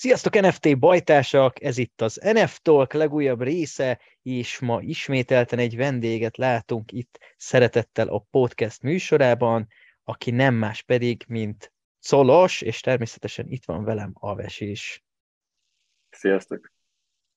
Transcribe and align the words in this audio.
Sziasztok 0.00 0.40
NFT 0.40 0.78
bajtársak, 0.78 1.62
ez 1.62 1.78
itt 1.78 2.00
az 2.00 2.20
NF 2.34 2.58
Talk 2.62 2.92
legújabb 2.92 3.42
része, 3.42 4.00
és 4.22 4.58
ma 4.58 4.80
ismételten 4.80 5.58
egy 5.58 5.76
vendéget 5.76 6.36
látunk 6.36 6.92
itt 6.92 7.18
szeretettel 7.36 8.08
a 8.08 8.26
podcast 8.30 8.82
műsorában, 8.82 9.68
aki 10.04 10.30
nem 10.30 10.54
más 10.54 10.82
pedig, 10.82 11.24
mint 11.28 11.72
Colos, 12.08 12.60
és 12.60 12.80
természetesen 12.80 13.48
itt 13.48 13.64
van 13.64 13.84
velem 13.84 14.10
Aves 14.14 14.60
is. 14.60 15.04
Sziasztok! 16.10 16.72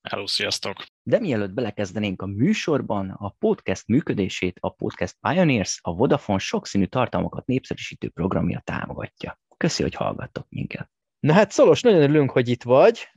Hello, 0.02 0.28
sziasztok! 0.28 0.86
De 1.04 1.20
mielőtt 1.20 1.54
belekezdenénk 1.54 2.22
a 2.22 2.26
műsorban, 2.26 3.10
a 3.10 3.30
podcast 3.30 3.88
működését 3.88 4.58
a 4.60 4.70
Podcast 4.70 5.18
Pioneers, 5.22 5.80
a 5.82 5.94
Vodafone 5.96 6.40
sokszínű 6.40 6.86
tartalmakat 6.86 7.46
népszerűsítő 7.46 8.10
programja 8.10 8.62
támogatja. 8.64 9.40
Köszi, 9.58 9.84
hogy 9.84 9.96
hallgattok 9.96 10.46
minket! 10.50 10.92
Na 11.24 11.34
hát 11.34 11.52
Szolos, 11.52 11.82
nagyon 11.82 12.02
örülünk, 12.02 12.32
hogy 12.32 12.50
itt 12.50 12.64
vagy. 12.64 13.08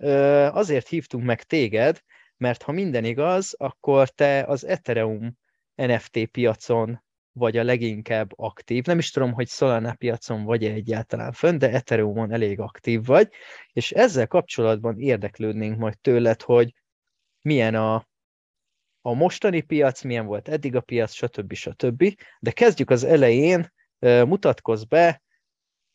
Azért 0.50 0.88
hívtunk 0.88 1.24
meg 1.24 1.42
téged, 1.42 2.00
mert 2.36 2.62
ha 2.62 2.72
minden 2.72 3.04
igaz, 3.04 3.54
akkor 3.58 4.08
te 4.08 4.44
az 4.44 4.66
Ethereum 4.66 5.38
NFT 5.74 6.26
piacon 6.26 7.02
vagy 7.32 7.56
a 7.56 7.64
leginkább 7.64 8.32
aktív. 8.36 8.84
Nem 8.84 8.98
is 8.98 9.10
tudom, 9.10 9.32
hogy 9.32 9.48
Solana 9.48 9.94
piacon 9.94 10.44
vagy 10.44 10.64
-e 10.64 10.72
egyáltalán 10.72 11.32
fönn, 11.32 11.58
de 11.58 11.70
Ethereumon 11.70 12.32
elég 12.32 12.60
aktív 12.60 13.04
vagy, 13.04 13.28
és 13.72 13.92
ezzel 13.92 14.26
kapcsolatban 14.26 14.98
érdeklődnénk 14.98 15.78
majd 15.78 15.98
tőled, 15.98 16.42
hogy 16.42 16.74
milyen 17.40 17.74
a, 17.74 18.08
a 19.00 19.12
mostani 19.12 19.60
piac, 19.60 20.02
milyen 20.02 20.26
volt 20.26 20.48
eddig 20.48 20.76
a 20.76 20.80
piac, 20.80 21.12
stb. 21.12 21.52
stb. 21.52 22.14
De 22.38 22.50
kezdjük 22.50 22.90
az 22.90 23.04
elején, 23.04 23.72
mutatkozz 23.98 24.82
be, 24.82 25.24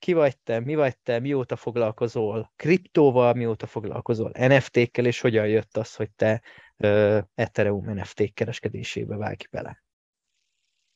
ki 0.01 0.13
vagy 0.13 0.39
te, 0.39 0.59
mi 0.59 0.75
vagy 0.75 0.97
te, 0.97 1.19
mióta 1.19 1.55
foglalkozol 1.55 2.51
kriptóval, 2.55 3.33
mióta 3.33 3.67
foglalkozol 3.67 4.31
NFT-kkel, 4.33 5.05
és 5.05 5.19
hogyan 5.19 5.47
jött 5.47 5.77
az, 5.77 5.95
hogy 5.95 6.11
te 6.11 6.41
uh, 6.77 7.21
Ethereum 7.35 7.93
NFT 7.93 8.33
kereskedésébe 8.33 9.15
vágj 9.15 9.45
bele. 9.51 9.83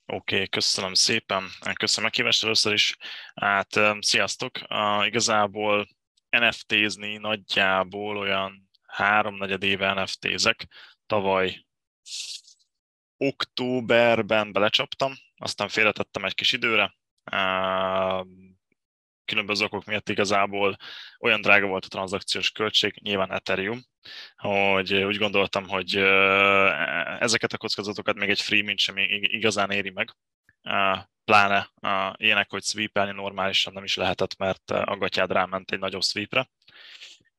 Oké, 0.06 0.36
okay, 0.36 0.48
köszönöm 0.48 0.94
szépen. 0.94 1.44
Köszönöm 1.74 2.04
a 2.06 2.10
meghívást 2.10 2.44
először 2.44 2.74
is. 2.74 2.96
Hát, 3.36 3.80
sziasztok! 4.00 4.60
Uh, 4.70 5.06
igazából 5.06 5.88
NFT-zni 6.30 7.18
nagyjából 7.18 8.18
olyan 8.18 8.70
háromnegyed 8.88 9.64
éve 9.64 9.94
NFT-zek. 9.94 10.68
Tavaly 11.06 11.66
októberben 13.18 14.52
belecsaptam, 14.52 15.14
aztán 15.36 15.68
félretettem 15.68 16.26
egy 16.26 16.34
kis 16.34 16.52
időre, 16.52 16.96
különböző 19.26 19.66
okok 19.66 19.86
miatt 19.86 20.10
igazából 20.10 20.78
olyan 21.20 21.42
drága 21.42 21.68
volt 21.68 21.86
a 21.86 21.88
tranzakciós 21.88 22.52
költség, 22.52 23.00
nyilván 23.02 23.32
Ethereum, 23.32 23.82
hogy 24.36 24.94
úgy 24.94 25.18
gondoltam, 25.18 25.68
hogy 25.68 25.96
ezeket 27.20 27.54
a 27.54 27.58
kockázatokat 27.58 28.16
még 28.16 28.30
egy 28.30 28.42
free 28.42 28.64
mint 28.64 28.80
sem 28.80 28.96
igazán 28.98 29.72
éri 29.72 29.90
meg, 29.90 30.16
pláne 31.26 31.72
ilyenek, 32.16 32.50
hogy 32.50 32.64
sweepelni 32.64 33.12
normálisan 33.12 33.74
nem 33.74 33.84
is 33.84 33.96
lehetett, 33.96 34.38
mert 34.38 34.72
a 34.72 34.98
gatyád 34.98 35.32
ráment 35.32 35.72
egy 35.72 35.80
nagyobb 35.80 36.04
sweepre. 36.04 36.50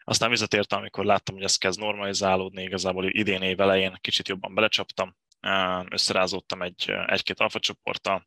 Aztán 0.04 0.30
visszatértem, 0.30 0.78
amikor 0.78 1.04
láttam, 1.04 1.34
hogy 1.34 1.44
ez 1.44 1.56
kezd 1.56 1.78
normalizálódni, 1.78 2.62
igazából 2.62 3.06
idén 3.06 3.42
év 3.42 3.60
elején 3.60 3.98
kicsit 4.00 4.28
jobban 4.28 4.54
belecsaptam, 4.54 5.16
összerázódtam 5.88 6.62
egy, 6.62 6.90
egy-két 7.06 7.40
alfa 7.40 7.58
csoporttal, 7.58 8.26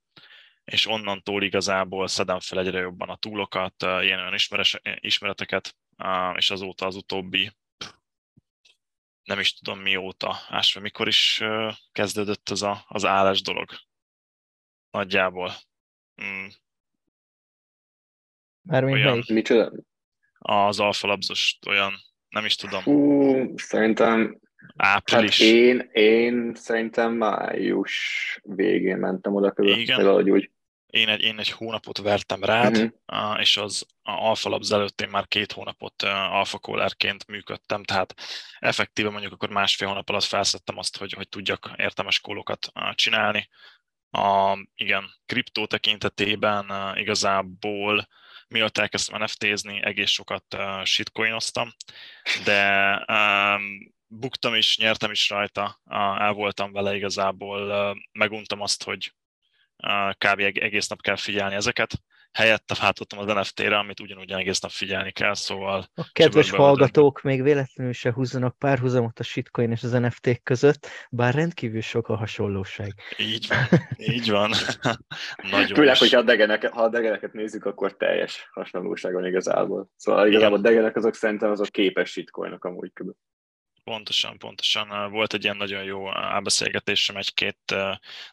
és 0.69 0.87
onnantól 0.87 1.43
igazából 1.43 2.07
szedem 2.07 2.39
fel 2.39 2.59
egyre 2.59 2.79
jobban 2.79 3.09
a 3.09 3.15
túlokat, 3.15 3.81
ilyen 3.81 4.19
olyan 4.19 4.33
ismeres, 4.33 4.79
ismereteket, 4.99 5.75
és 6.35 6.51
azóta 6.51 6.85
az 6.85 6.95
utóbbi 6.95 7.51
nem 9.23 9.39
is 9.39 9.53
tudom 9.53 9.79
mióta, 9.79 10.35
ásva 10.47 10.79
mikor 10.79 11.07
is 11.07 11.43
kezdődött 11.91 12.49
ez 12.49 12.61
a, 12.61 12.83
az 12.87 13.05
állás 13.05 13.41
dolog. 13.41 13.69
Nagyjából. 14.91 15.51
Mm. 16.23 16.47
Mármint 18.61 18.97
olyan, 18.97 19.23
Micsoda? 19.27 19.71
Az 20.39 20.79
alfalabzos 20.79 21.59
olyan, 21.67 21.93
nem 22.29 22.45
is 22.45 22.55
tudom. 22.55 22.81
Fú, 22.81 23.57
szerintem 23.57 24.39
április. 24.75 25.39
Hát 25.39 25.47
én, 25.47 25.89
én 25.91 26.55
szerintem 26.55 27.13
május 27.13 28.39
végén 28.43 28.97
mentem 28.97 29.35
oda 29.35 29.51
között, 29.51 29.77
Igen. 29.77 29.97
valahogy 29.97 30.29
úgy 30.29 30.51
én 30.89 31.09
egy, 31.09 31.21
én 31.21 31.39
egy 31.39 31.49
hónapot 31.49 31.97
vertem 31.97 32.43
rád, 32.43 32.77
uh-huh. 32.77 33.39
és 33.39 33.57
az 33.57 33.85
a 34.01 34.11
Alpha 34.11 34.49
Labs 34.49 34.69
előtt 34.69 35.01
én 35.01 35.09
már 35.09 35.27
két 35.27 35.51
hónapot 35.51 36.03
Alpha 36.03 36.57
Callerként 36.57 37.27
működtem, 37.27 37.83
tehát 37.83 38.15
effektíve 38.59 39.09
mondjuk 39.09 39.33
akkor 39.33 39.49
másfél 39.49 39.87
hónap 39.87 40.09
alatt 40.09 40.23
felszettem 40.23 40.77
azt, 40.77 40.97
hogy, 40.97 41.13
hogy 41.13 41.29
tudjak 41.29 41.71
értelmes 41.75 42.19
kólokat 42.19 42.71
csinálni. 42.93 43.49
A, 44.11 44.57
igen, 44.75 45.09
kriptó 45.25 45.65
tekintetében 45.65 46.95
igazából 46.95 48.07
miatt 48.47 48.77
elkezdtem 48.77 49.21
NFT-zni, 49.21 49.83
egész 49.83 50.09
sokat 50.09 50.57
shitcoinoztam, 50.83 51.73
de 52.43 52.93
um, 53.07 53.93
buktam 54.07 54.55
is, 54.55 54.77
nyertem 54.77 55.11
is 55.11 55.29
rajta, 55.29 55.81
el 56.17 56.33
voltam 56.33 56.71
vele 56.71 56.95
igazából, 56.95 57.95
meguntam 58.11 58.61
azt, 58.61 58.83
hogy 58.83 59.13
kb. 60.17 60.39
egész 60.39 60.87
nap 60.87 61.01
kell 61.01 61.15
figyelni 61.15 61.55
ezeket. 61.55 61.91
Helyette 62.31 62.75
váltottam 62.81 63.19
az 63.19 63.25
NFT-re, 63.25 63.77
amit 63.77 63.99
ugyanúgy 63.99 64.31
egész 64.31 64.59
nap 64.59 64.71
figyelni 64.71 65.11
kell, 65.11 65.33
szóval... 65.33 65.85
A 65.95 66.09
kedves 66.11 66.49
hallgatók 66.49 67.21
még 67.21 67.43
véletlenül 67.43 67.93
se 67.93 68.13
húzzanak 68.13 68.57
párhuzamot 68.57 69.19
a 69.19 69.23
shitcoin 69.23 69.71
és 69.71 69.83
az 69.83 69.91
NFT 69.91 70.39
között, 70.43 70.87
bár 71.09 71.33
rendkívül 71.33 71.81
sok 71.81 72.07
a 72.07 72.15
hasonlóság. 72.15 72.93
Így 73.17 73.47
van, 73.47 73.79
így 73.97 74.29
van. 74.29 74.51
Nagyon 75.51 75.75
Főleg, 75.75 75.97
hogy 75.97 76.11
ha 76.11 76.19
a, 76.19 76.23
degeneket, 76.23 76.71
ha 76.71 76.81
a 76.81 76.89
degeneket 76.89 77.33
nézzük, 77.33 77.65
akkor 77.65 77.97
teljes 77.97 78.49
hasonlóság 78.51 79.13
van 79.13 79.25
igazából. 79.25 79.89
Szóval 79.95 80.27
igazából 80.27 80.57
a 80.57 80.61
degenek 80.61 80.95
azok 80.95 81.13
szerintem 81.13 81.51
azok 81.51 81.67
képes 81.67 82.09
shitcoinok 82.09 82.65
amúgy 82.65 82.91
kb. 82.93 83.11
Pontosan, 83.89 84.37
pontosan. 84.37 85.11
Volt 85.11 85.33
egy 85.33 85.43
ilyen 85.43 85.57
nagyon 85.57 85.83
jó 85.83 86.13
elbeszélgetésem 86.15 87.17
egy-két 87.17 87.75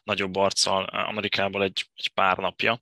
nagyobb 0.03 0.35
arccal 0.35 0.83
Amerikából 0.83 1.63
egy, 1.63 1.89
egy 1.95 2.07
pár 2.07 2.37
napja, 2.37 2.81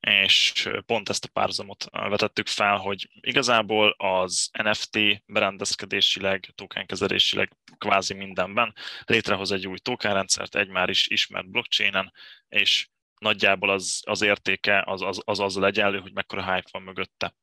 és 0.00 0.68
pont 0.86 1.08
ezt 1.08 1.24
a 1.24 1.28
párzamot 1.32 1.86
vetettük 1.90 2.46
fel, 2.46 2.76
hogy 2.76 3.08
igazából 3.20 3.94
az 3.98 4.50
NFT 4.52 4.98
berendezkedésileg, 5.26 6.52
tokenkezelésileg 6.54 7.56
kvázi 7.78 8.14
mindenben 8.14 8.74
létrehoz 9.04 9.52
egy 9.52 9.66
új 9.66 9.78
tokenrendszert, 9.78 10.54
egy 10.56 10.68
már 10.68 10.88
is 10.88 11.06
ismert 11.06 11.50
blockchainen, 11.50 12.12
és 12.48 12.88
nagyjából 13.18 13.70
az, 13.70 14.02
az 14.06 14.22
értéke 14.22 14.82
az, 14.86 15.02
az, 15.02 15.20
az 15.24 15.40
az 15.40 15.56
legyenlő, 15.56 16.00
hogy 16.00 16.12
mekkora 16.12 16.54
hype 16.54 16.68
van 16.70 16.82
mögötte 16.82 17.34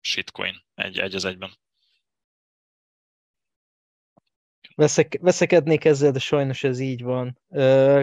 shitcoin 0.00 0.64
egy, 0.74 0.98
egy 0.98 1.14
az 1.14 1.24
egyben. 1.24 1.58
Veszek, 4.78 5.18
veszekednék 5.20 5.84
ezzel, 5.84 6.10
de 6.10 6.18
sajnos 6.18 6.64
ez 6.64 6.78
így 6.78 7.02
van. 7.02 7.38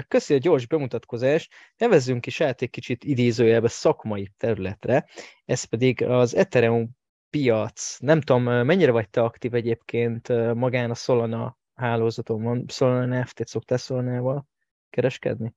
Köszi 0.07 0.33
a 0.33 0.37
gyors 0.37 0.67
bemutatkozást, 0.67 1.53
nevezzünk 1.77 2.25
is 2.25 2.41
át 2.41 2.61
egy 2.61 2.69
kicsit 2.69 3.03
idézőjelbe 3.03 3.67
szakmai 3.67 4.31
területre, 4.37 5.05
ez 5.45 5.63
pedig 5.63 6.03
az 6.03 6.35
Ethereum 6.35 6.89
piac. 7.29 7.97
Nem 7.99 8.21
tudom, 8.21 8.43
mennyire 8.43 8.91
vagy 8.91 9.09
te 9.09 9.21
aktív 9.21 9.53
egyébként 9.53 10.53
magán 10.53 10.89
a 10.89 10.93
Solana 10.93 11.57
hálózaton 11.73 12.43
van? 12.43 12.65
Solana 12.67 13.19
NFT-t 13.19 13.47
szoktál 13.47 13.77
Solana-val 13.77 14.47
kereskedni? 14.89 15.53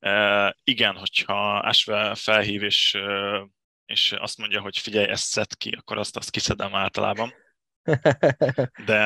Uh, 0.00 0.50
igen, 0.64 0.94
hogyha 0.94 1.58
Asve 1.58 2.14
felhív 2.14 2.62
és, 2.62 2.98
és 3.86 4.12
azt 4.12 4.38
mondja, 4.38 4.60
hogy 4.60 4.78
figyelj, 4.78 5.08
ezt 5.08 5.24
szed 5.24 5.56
ki, 5.56 5.70
akkor 5.70 5.98
azt, 5.98 6.16
azt 6.16 6.30
kiszedem 6.30 6.74
általában 6.74 7.32
de 8.86 8.98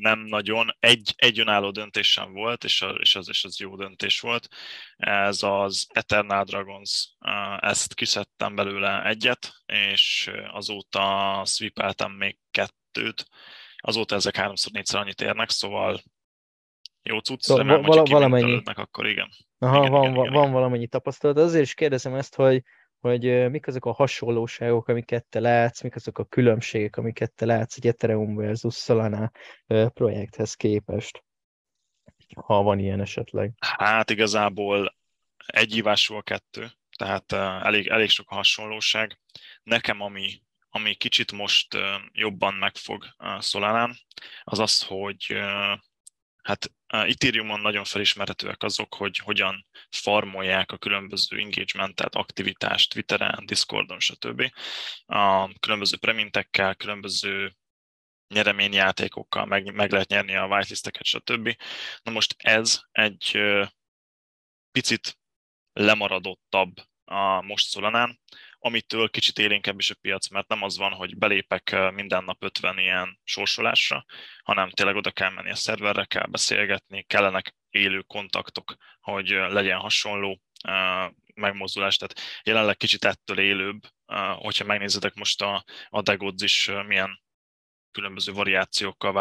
nem 0.00 0.18
nagyon. 0.18 0.76
Egy, 0.78 1.12
egy 1.16 1.40
önálló 1.40 1.70
döntésem 1.70 2.32
volt, 2.32 2.64
és, 2.64 2.82
a, 2.82 2.88
és, 2.88 3.16
az, 3.16 3.28
és 3.28 3.44
az 3.44 3.58
jó 3.58 3.76
döntés 3.76 4.20
volt. 4.20 4.48
Ez 4.96 5.42
az 5.42 5.86
Eternal 5.92 6.44
Dragons, 6.44 7.08
ezt 7.58 7.94
kiszedtem 7.94 8.54
belőle 8.54 9.04
egyet, 9.04 9.52
és 9.66 10.30
azóta 10.52 11.42
sweepeltem 11.44 12.12
még 12.12 12.38
kettőt. 12.50 13.26
Azóta 13.76 14.14
ezek 14.14 14.36
háromszor, 14.36 14.72
négyszer 14.72 15.00
annyit 15.00 15.20
érnek, 15.20 15.50
szóval 15.50 16.02
jó 17.02 17.18
cucc, 17.18 17.42
szóval 17.42 17.64
remélem, 17.64 17.86
vala, 17.86 18.02
valamennyi. 18.02 18.62
akkor 18.64 19.06
igen. 19.06 19.28
Aha, 19.58 19.78
igen, 19.78 19.90
van, 19.90 20.10
igen, 20.10 20.20
igen, 20.20 20.32
van 20.32 20.52
valamennyi 20.52 20.86
tapasztalat. 20.86 21.38
Azért 21.38 21.64
is 21.64 21.74
kérdezem 21.74 22.14
ezt, 22.14 22.34
hogy 22.34 22.62
hogy 23.06 23.50
mik 23.50 23.66
azok 23.66 23.84
a 23.84 23.92
hasonlóságok, 23.92 24.88
amiket 24.88 25.24
te 25.24 25.40
látsz, 25.40 25.82
mik 25.82 25.94
azok 25.94 26.18
a 26.18 26.24
különbségek, 26.24 26.96
amiket 26.96 27.32
te 27.32 27.44
látsz 27.44 27.76
egy 27.76 27.86
Ethereum 27.86 28.34
versus 28.34 28.76
Solana 28.76 29.30
projekthez 29.66 30.54
képest, 30.54 31.24
ha 32.34 32.62
van 32.62 32.78
ilyen 32.78 33.00
esetleg. 33.00 33.52
Hát 33.58 34.10
igazából 34.10 34.96
egy 35.46 35.82
a 35.86 36.22
kettő, 36.22 36.70
tehát 36.96 37.32
elég, 37.64 37.86
elég 37.86 38.08
sok 38.08 38.30
a 38.30 38.34
hasonlóság. 38.34 39.18
Nekem 39.62 40.00
ami, 40.00 40.42
ami 40.70 40.94
kicsit 40.94 41.32
most 41.32 41.76
jobban 42.12 42.54
megfog 42.54 43.04
Solánán, 43.40 43.96
az 44.44 44.58
az, 44.58 44.82
hogy 44.82 45.38
hát 46.46 46.72
Ethereumon 46.86 47.60
nagyon 47.60 47.84
felismerhetőek 47.84 48.62
azok, 48.62 48.94
hogy 48.94 49.16
hogyan 49.16 49.66
farmolják 49.90 50.72
a 50.72 50.78
különböző 50.78 51.38
engagementet, 51.38 52.14
aktivitást 52.14 52.92
Twitteren, 52.92 53.46
Discordon, 53.46 54.00
stb. 54.00 54.52
A 55.06 55.52
különböző 55.58 55.96
premintekkel, 55.96 56.74
különböző 56.74 57.56
nyereményjátékokkal 58.34 59.44
meg, 59.44 59.74
meg 59.74 59.90
lehet 59.90 60.08
nyerni 60.08 60.36
a 60.36 60.46
whitelisteket, 60.46 61.04
stb. 61.04 61.56
Na 62.02 62.10
most 62.10 62.34
ez 62.38 62.80
egy 62.92 63.38
picit 64.70 65.18
lemaradottabb 65.72 66.74
a 67.04 67.42
most 67.42 67.70
Solanán, 67.70 68.20
amitől 68.66 69.10
kicsit 69.10 69.38
élénkebb 69.38 69.78
is 69.78 69.90
a 69.90 69.94
piac, 70.00 70.28
mert 70.28 70.48
nem 70.48 70.62
az 70.62 70.76
van, 70.76 70.92
hogy 70.92 71.16
belépek 71.16 71.76
minden 71.92 72.24
nap 72.24 72.44
50 72.44 72.78
ilyen 72.78 73.20
sorsolásra, 73.24 74.04
hanem 74.42 74.70
tényleg 74.70 74.96
oda 74.96 75.10
kell 75.10 75.30
menni 75.30 75.50
a 75.50 75.54
szerverre, 75.54 76.04
kell 76.04 76.26
beszélgetni, 76.26 77.02
kellenek 77.02 77.54
élő 77.70 78.00
kontaktok, 78.00 78.74
hogy 79.00 79.28
legyen 79.28 79.78
hasonló 79.78 80.40
megmozdulás, 81.34 81.96
tehát 81.96 82.40
jelenleg 82.42 82.76
kicsit 82.76 83.04
ettől 83.04 83.38
élőbb, 83.38 83.80
hogyha 84.34 84.64
megnézitek 84.64 85.14
most 85.14 85.42
a, 85.42 85.64
a 85.88 86.02
Degodz 86.02 86.42
is 86.42 86.70
milyen 86.86 87.20
különböző 87.90 88.32
variációkkal 88.32 89.12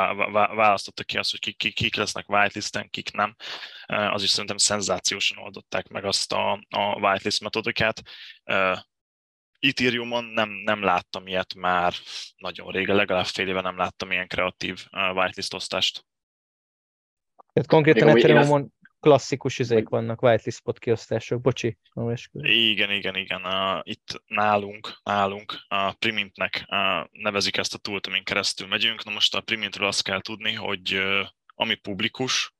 választotta 0.56 1.04
ki 1.04 1.18
azt, 1.18 1.32
hogy 1.32 1.40
kik, 1.40 1.58
kik, 1.58 1.74
kik 1.74 1.96
lesznek 1.96 2.30
whitelisten, 2.30 2.90
kik 2.90 3.12
nem. 3.12 3.36
Az 3.86 4.24
is 4.24 4.30
szerintem 4.30 4.58
szenzációsan 4.58 5.38
oldották 5.38 5.88
meg 5.88 6.06
azt 6.06 6.34
a, 6.34 6.52
a 6.70 6.96
whitelist 7.00 7.42
metodikát. 7.42 8.02
Ethereumon 9.68 10.26
nem, 10.26 10.50
nem 10.50 10.84
láttam 10.84 11.28
ilyet 11.28 11.54
már 11.56 11.94
nagyon 12.38 12.72
régen, 12.72 12.96
legalább 12.96 13.26
fél 13.26 13.48
éve 13.48 13.62
nem 13.62 13.78
láttam 13.78 14.12
ilyen 14.12 14.28
kreatív 14.28 14.86
whitelist 14.92 15.54
osztást. 15.54 16.06
Tehát 17.54 17.70
konkrétan 17.70 18.08
Ethereumon 18.08 18.74
klasszikus 19.06 19.60
üzék 19.60 19.90
vannak, 19.90 20.22
whitelist 20.22 20.58
spot 20.58 20.80
kiosztások. 20.80 21.42
Bocsi, 21.42 21.78
Igen, 22.46 22.92
igen, 22.92 23.16
igen. 23.16 23.46
Uh, 23.46 23.80
itt 23.84 24.24
nálunk, 24.26 25.00
nálunk 25.04 25.66
a 25.68 25.92
Primintnek 25.92 26.66
uh, 26.68 27.08
nevezik 27.12 27.58
ezt 27.58 27.74
a 27.74 27.78
túlt, 27.78 28.08
amin 28.08 28.24
keresztül 28.24 28.68
megyünk. 28.68 29.04
Na 29.04 29.12
most 29.12 29.36
a 29.36 29.42
Primintről 29.42 29.88
azt 29.88 30.04
kell 30.04 30.22
tudni, 30.22 30.54
hogy 30.54 30.96
uh, 30.96 31.28
ami 31.56 31.76
publikus, 31.76 32.54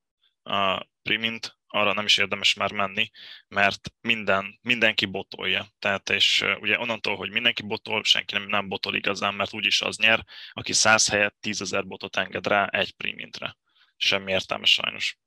a 0.44 0.88
Primint, 1.02 1.58
arra 1.76 1.94
nem 1.94 2.06
is 2.06 2.18
érdemes 2.18 2.54
már 2.54 2.72
menni, 2.72 3.10
mert 3.48 3.80
minden, 4.02 4.60
mindenki 4.62 5.06
botolja. 5.06 5.66
Tehát 5.80 6.10
és 6.10 6.46
ugye 6.60 6.80
onnantól, 6.80 7.16
hogy 7.16 7.32
mindenki 7.32 7.64
botol, 7.64 8.04
senki 8.04 8.34
nem, 8.34 8.48
nem 8.48 8.68
botol 8.68 8.96
igazán, 8.96 9.34
mert 9.34 9.54
úgyis 9.54 9.82
az 9.82 9.98
nyer, 9.98 10.24
aki 10.52 10.74
100 10.74 11.10
helyett 11.10 11.36
10 11.40 11.62
ezer 11.62 11.86
botot 11.86 12.16
enged 12.16 12.48
rá 12.48 12.68
egy 12.68 12.96
Primintre. 12.96 13.58
Semmi 13.98 14.32
értelme 14.32 14.66
sajnos. 14.66 15.20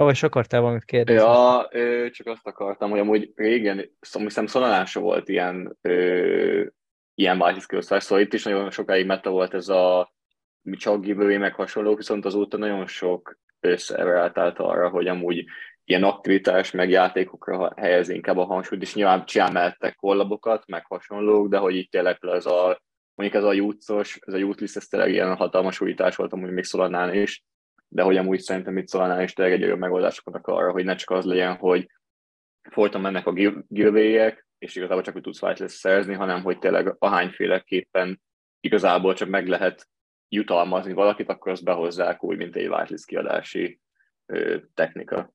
Ó, 0.00 0.10
és 0.10 0.22
akartál 0.22 0.60
valamit 0.60 0.84
kérdezni? 0.84 1.22
Ja, 1.22 1.68
csak 2.10 2.26
azt 2.26 2.46
akartam, 2.46 2.90
hogy 2.90 2.98
amúgy 2.98 3.32
régen, 3.34 3.96
szóval 4.00 4.28
hiszem 4.28 4.46
Szolanása 4.46 5.00
volt 5.00 5.28
ilyen, 5.28 5.78
ö, 5.80 6.66
ilyen 7.14 7.38
bázis 7.38 7.64
szóval 7.78 8.20
itt 8.20 8.32
is 8.32 8.42
nagyon 8.44 8.70
sokáig 8.70 9.06
meta 9.06 9.30
volt 9.30 9.54
ez 9.54 9.68
a 9.68 10.12
csak 10.70 11.00
giveaway 11.00 11.38
meg 11.38 11.54
hasonlók, 11.54 11.96
viszont 11.96 12.24
azóta 12.24 12.56
nagyon 12.56 12.86
sok 12.86 13.38
szerver 13.60 14.32
állt 14.36 14.58
arra, 14.58 14.88
hogy 14.88 15.06
amúgy 15.06 15.44
ilyen 15.84 16.02
aktivitás, 16.02 16.70
meg 16.70 16.90
játékokra 16.90 17.72
helyez 17.76 18.08
inkább 18.08 18.36
a 18.36 18.44
hangsúlyt, 18.44 18.82
és 18.82 18.94
nyilván 18.94 19.24
csinálmeltek 19.24 19.96
kollabokat, 19.96 20.66
meg 20.66 20.86
hasonlók, 20.86 21.48
de 21.48 21.58
hogy 21.58 21.76
itt 21.76 21.90
tényleg 21.90 22.18
ez 22.20 22.46
a, 22.46 22.82
mondjuk 23.14 23.42
ez 23.42 23.48
a 23.48 23.52
jutszos, 23.52 24.18
ez 24.20 24.34
a 24.34 24.36
jutlist, 24.36 24.76
ez 24.76 24.86
tényleg 24.86 25.10
ilyen 25.10 25.36
hatalmas 25.36 25.80
újítás 25.80 26.16
volt 26.16 26.32
amúgy 26.32 26.50
még 26.50 26.64
Szolanán 26.64 27.14
is, 27.14 27.44
de 27.88 28.02
hogy 28.02 28.16
amúgy 28.16 28.40
szerintem 28.40 28.76
itt 28.76 28.90
Solana 28.90 29.22
is 29.22 29.32
tényleg 29.32 29.54
egy 29.54 29.64
olyan 29.64 29.78
megoldások 29.78 30.24
vannak 30.24 30.46
arra, 30.46 30.70
hogy 30.70 30.84
ne 30.84 30.94
csak 30.94 31.10
az 31.10 31.24
legyen, 31.24 31.56
hogy 31.56 31.90
folyton 32.70 33.00
mennek 33.00 33.26
a 33.26 33.32
giveaway 33.68 34.32
és 34.58 34.76
igazából 34.76 35.02
csak 35.02 35.16
úgy 35.16 35.22
tudsz 35.22 35.42
whitelist 35.42 35.76
szerzni, 35.76 36.14
hanem 36.14 36.42
hogy 36.42 36.58
tényleg 36.58 36.94
ahányféleképpen 36.98 38.22
igazából 38.60 39.14
csak 39.14 39.28
meg 39.28 39.48
lehet 39.48 39.88
jutalmazni 40.32 40.92
valakit, 40.92 41.28
akkor 41.28 41.52
azt 41.52 41.64
behozzák 41.64 42.22
úgy, 42.22 42.36
mint 42.36 42.56
egy 42.56 42.68
whitelist 42.68 43.06
kiadási 43.06 43.80
ö, 44.26 44.58
technika. 44.74 45.34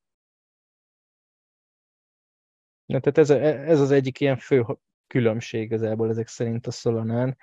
Na, 2.85 2.99
tehát 2.99 3.17
ez, 3.17 3.29
ez 3.69 3.79
az 3.79 3.91
egyik 3.91 4.19
ilyen 4.19 4.37
fő 4.37 4.65
különbség 5.07 5.61
igazából 5.61 6.09
ezek 6.09 6.27
szerint 6.27 6.67
a 6.67 6.71
Solanán, 6.71 7.37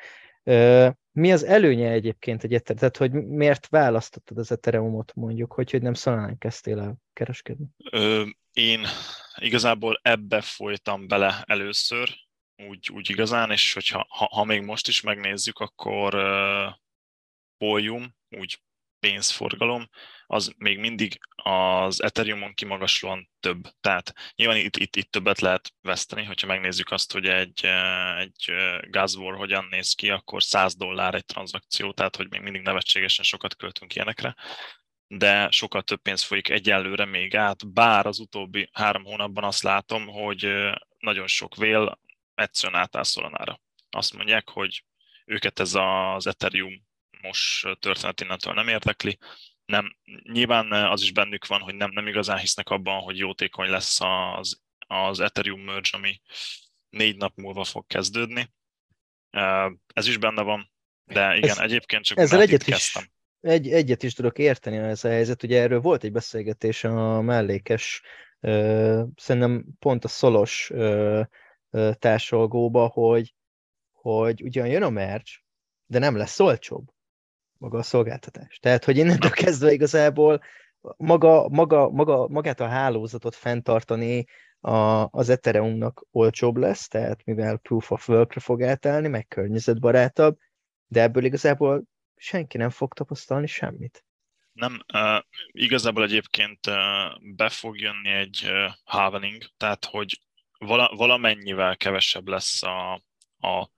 mi 1.13 1.33
az 1.33 1.45
előnye 1.45 1.91
egyébként 1.91 2.45
egy 2.45 2.55
Ethereum? 2.55 2.79
Tehát, 2.79 2.97
hogy 2.97 3.27
miért 3.27 3.67
választottad 3.67 4.39
az 4.39 4.53
Ethereumot 4.53 5.15
mondjuk, 5.15 5.53
hogy, 5.53 5.71
hogy 5.71 5.83
nem 5.83 5.95
Solana 5.95 6.39
kezdtél 6.39 6.81
el 6.81 6.97
kereskedni? 7.13 7.67
Ö, 7.91 8.25
én 8.53 8.87
igazából 9.37 10.01
ebbe 10.03 10.41
folytam 10.41 11.09
bele 11.09 11.43
először, 11.47 12.09
úgy, 12.69 12.91
úgy 12.93 13.11
igazán, 13.11 13.51
és 13.51 13.75
hogyha 13.75 14.07
ha, 14.09 14.25
ha 14.25 14.45
még 14.45 14.63
most 14.63 14.89
is 14.89 15.01
megnézzük, 15.01 15.59
akkor 15.59 16.15
volume, 17.65 18.07
úgy 18.29 18.63
pénzforgalom, 18.99 19.89
az 20.27 20.55
még 20.57 20.79
mindig 20.79 21.19
az 21.35 22.03
Ethereumon 22.03 22.55
kimagaslóan 22.55 23.31
több. 23.41 23.63
Tehát 23.81 24.13
nyilván 24.35 24.57
itt, 24.57 24.77
itt, 24.77 24.97
itt 24.97 25.11
többet 25.11 25.41
lehet 25.41 25.73
veszteni, 25.81 26.25
hogyha 26.25 26.47
megnézzük 26.47 26.91
azt, 26.91 27.13
hogy 27.13 27.27
egy, 27.27 27.67
egy 28.19 28.53
gázvor 28.81 29.37
hogyan 29.37 29.67
néz 29.71 29.93
ki, 29.93 30.11
akkor 30.11 30.43
100 30.43 30.77
dollár 30.77 31.15
egy 31.15 31.25
tranzakció, 31.25 31.93
tehát 31.93 32.17
hogy 32.17 32.31
még 32.31 32.41
mindig 32.41 32.63
nevetségesen 32.63 33.25
sokat 33.25 33.57
költünk 33.57 33.95
ilyenekre 33.95 34.35
de 35.07 35.51
sokkal 35.51 35.83
több 35.83 36.01
pénz 36.01 36.23
folyik 36.23 36.49
egyelőre 36.49 37.05
még 37.05 37.37
át, 37.37 37.73
bár 37.73 38.07
az 38.07 38.19
utóbbi 38.19 38.69
három 38.73 39.05
hónapban 39.05 39.45
azt 39.45 39.63
látom, 39.63 40.07
hogy 40.07 40.73
nagyon 40.99 41.27
sok 41.27 41.57
vél 41.57 41.99
egyszerűen 42.35 42.81
átáll. 42.81 43.59
Azt 43.91 44.13
mondják, 44.13 44.49
hogy 44.49 44.85
őket 45.25 45.61
ez 45.61 45.75
az 45.75 46.27
Ethereum 46.27 46.87
most 47.25 47.79
történet 47.79 48.21
innentől 48.21 48.55
nem 48.55 48.69
érdekli. 48.69 49.19
Nem, 49.65 49.97
nyilván 50.23 50.73
az 50.73 51.03
is 51.03 51.13
bennük 51.13 51.47
van, 51.47 51.61
hogy 51.61 51.75
nem, 51.75 51.91
nem 51.91 52.07
igazán 52.07 52.39
hisznek 52.39 52.69
abban, 52.69 53.01
hogy 53.01 53.19
jótékony 53.19 53.69
lesz 53.69 54.01
az, 54.01 54.61
az 54.87 55.21
Ethereum 55.21 55.61
merge, 55.61 55.89
ami 55.93 56.21
négy 56.89 57.17
nap 57.17 57.37
múlva 57.37 57.65
fog 57.65 57.87
kezdődni. 57.87 58.53
Ez 59.95 60.07
is 60.07 60.17
benne 60.17 60.43
van, 60.43 60.73
de 61.05 61.37
igen, 61.37 61.51
ez, 61.51 61.59
egyébként 61.59 62.05
csak 62.05 62.19
ezzel 62.19 62.41
egyet 62.41 62.67
is, 62.67 62.99
egy, 63.41 63.69
egyet 63.69 64.03
is 64.03 64.15
tudok 64.15 64.39
érteni 64.39 64.77
ez 64.77 65.05
a 65.05 65.09
helyzet. 65.09 65.43
Ugye 65.43 65.61
erről 65.61 65.81
volt 65.81 66.05
egy 66.05 66.13
beszélgetés 66.13 66.85
a 66.85 67.21
mellékes, 67.21 68.03
szerintem 69.17 69.65
pont 69.79 70.05
a 70.05 70.09
szolos 70.09 70.71
társolgóba, 71.99 72.87
hogy, 72.87 73.35
hogy 73.93 74.43
ugyan 74.43 74.67
jön 74.67 74.83
a 74.83 74.91
merge, 74.91 75.33
de 75.87 75.99
nem 75.99 76.17
lesz 76.17 76.41
olcsóbb 76.41 76.94
maga 77.65 77.79
a 77.79 77.83
szolgáltatás. 77.83 78.59
Tehát, 78.59 78.85
hogy 78.85 78.97
innentől 78.97 79.31
kezdve 79.31 79.73
igazából 79.73 80.43
maga, 80.97 81.49
maga, 81.49 81.91
maga, 81.91 82.29
magát 82.29 82.61
a 82.61 82.69
hálózatot 82.69 83.35
fenntartani 83.35 84.25
a, 84.61 85.09
az 85.11 85.29
Ethereumnak 85.29 86.07
olcsóbb 86.11 86.57
lesz, 86.57 86.89
tehát 86.89 87.25
mivel 87.25 87.57
Proof 87.57 87.91
of 87.91 88.09
Work-re 88.09 88.41
fog 88.41 88.63
átállni, 88.63 89.09
meg 89.09 89.27
környezetbarátabb, 89.29 90.39
de 90.87 91.03
ebből 91.03 91.25
igazából 91.25 91.83
senki 92.17 92.57
nem 92.57 92.71
fog 92.71 92.95
tapasztalni 92.95 93.47
semmit. 93.47 94.05
Nem, 94.53 94.81
uh, 94.95 95.23
igazából 95.47 96.03
egyébként 96.03 96.67
uh, 96.67 97.35
be 97.35 97.49
fog 97.49 97.79
jönni 97.79 98.11
egy 98.11 98.43
uh, 98.45 98.73
halvening, 98.85 99.43
tehát 99.57 99.85
hogy 99.85 100.21
vala, 100.59 100.95
valamennyivel 100.97 101.77
kevesebb 101.77 102.29
lesz 102.29 102.63
a, 102.63 102.93
a 103.39 103.71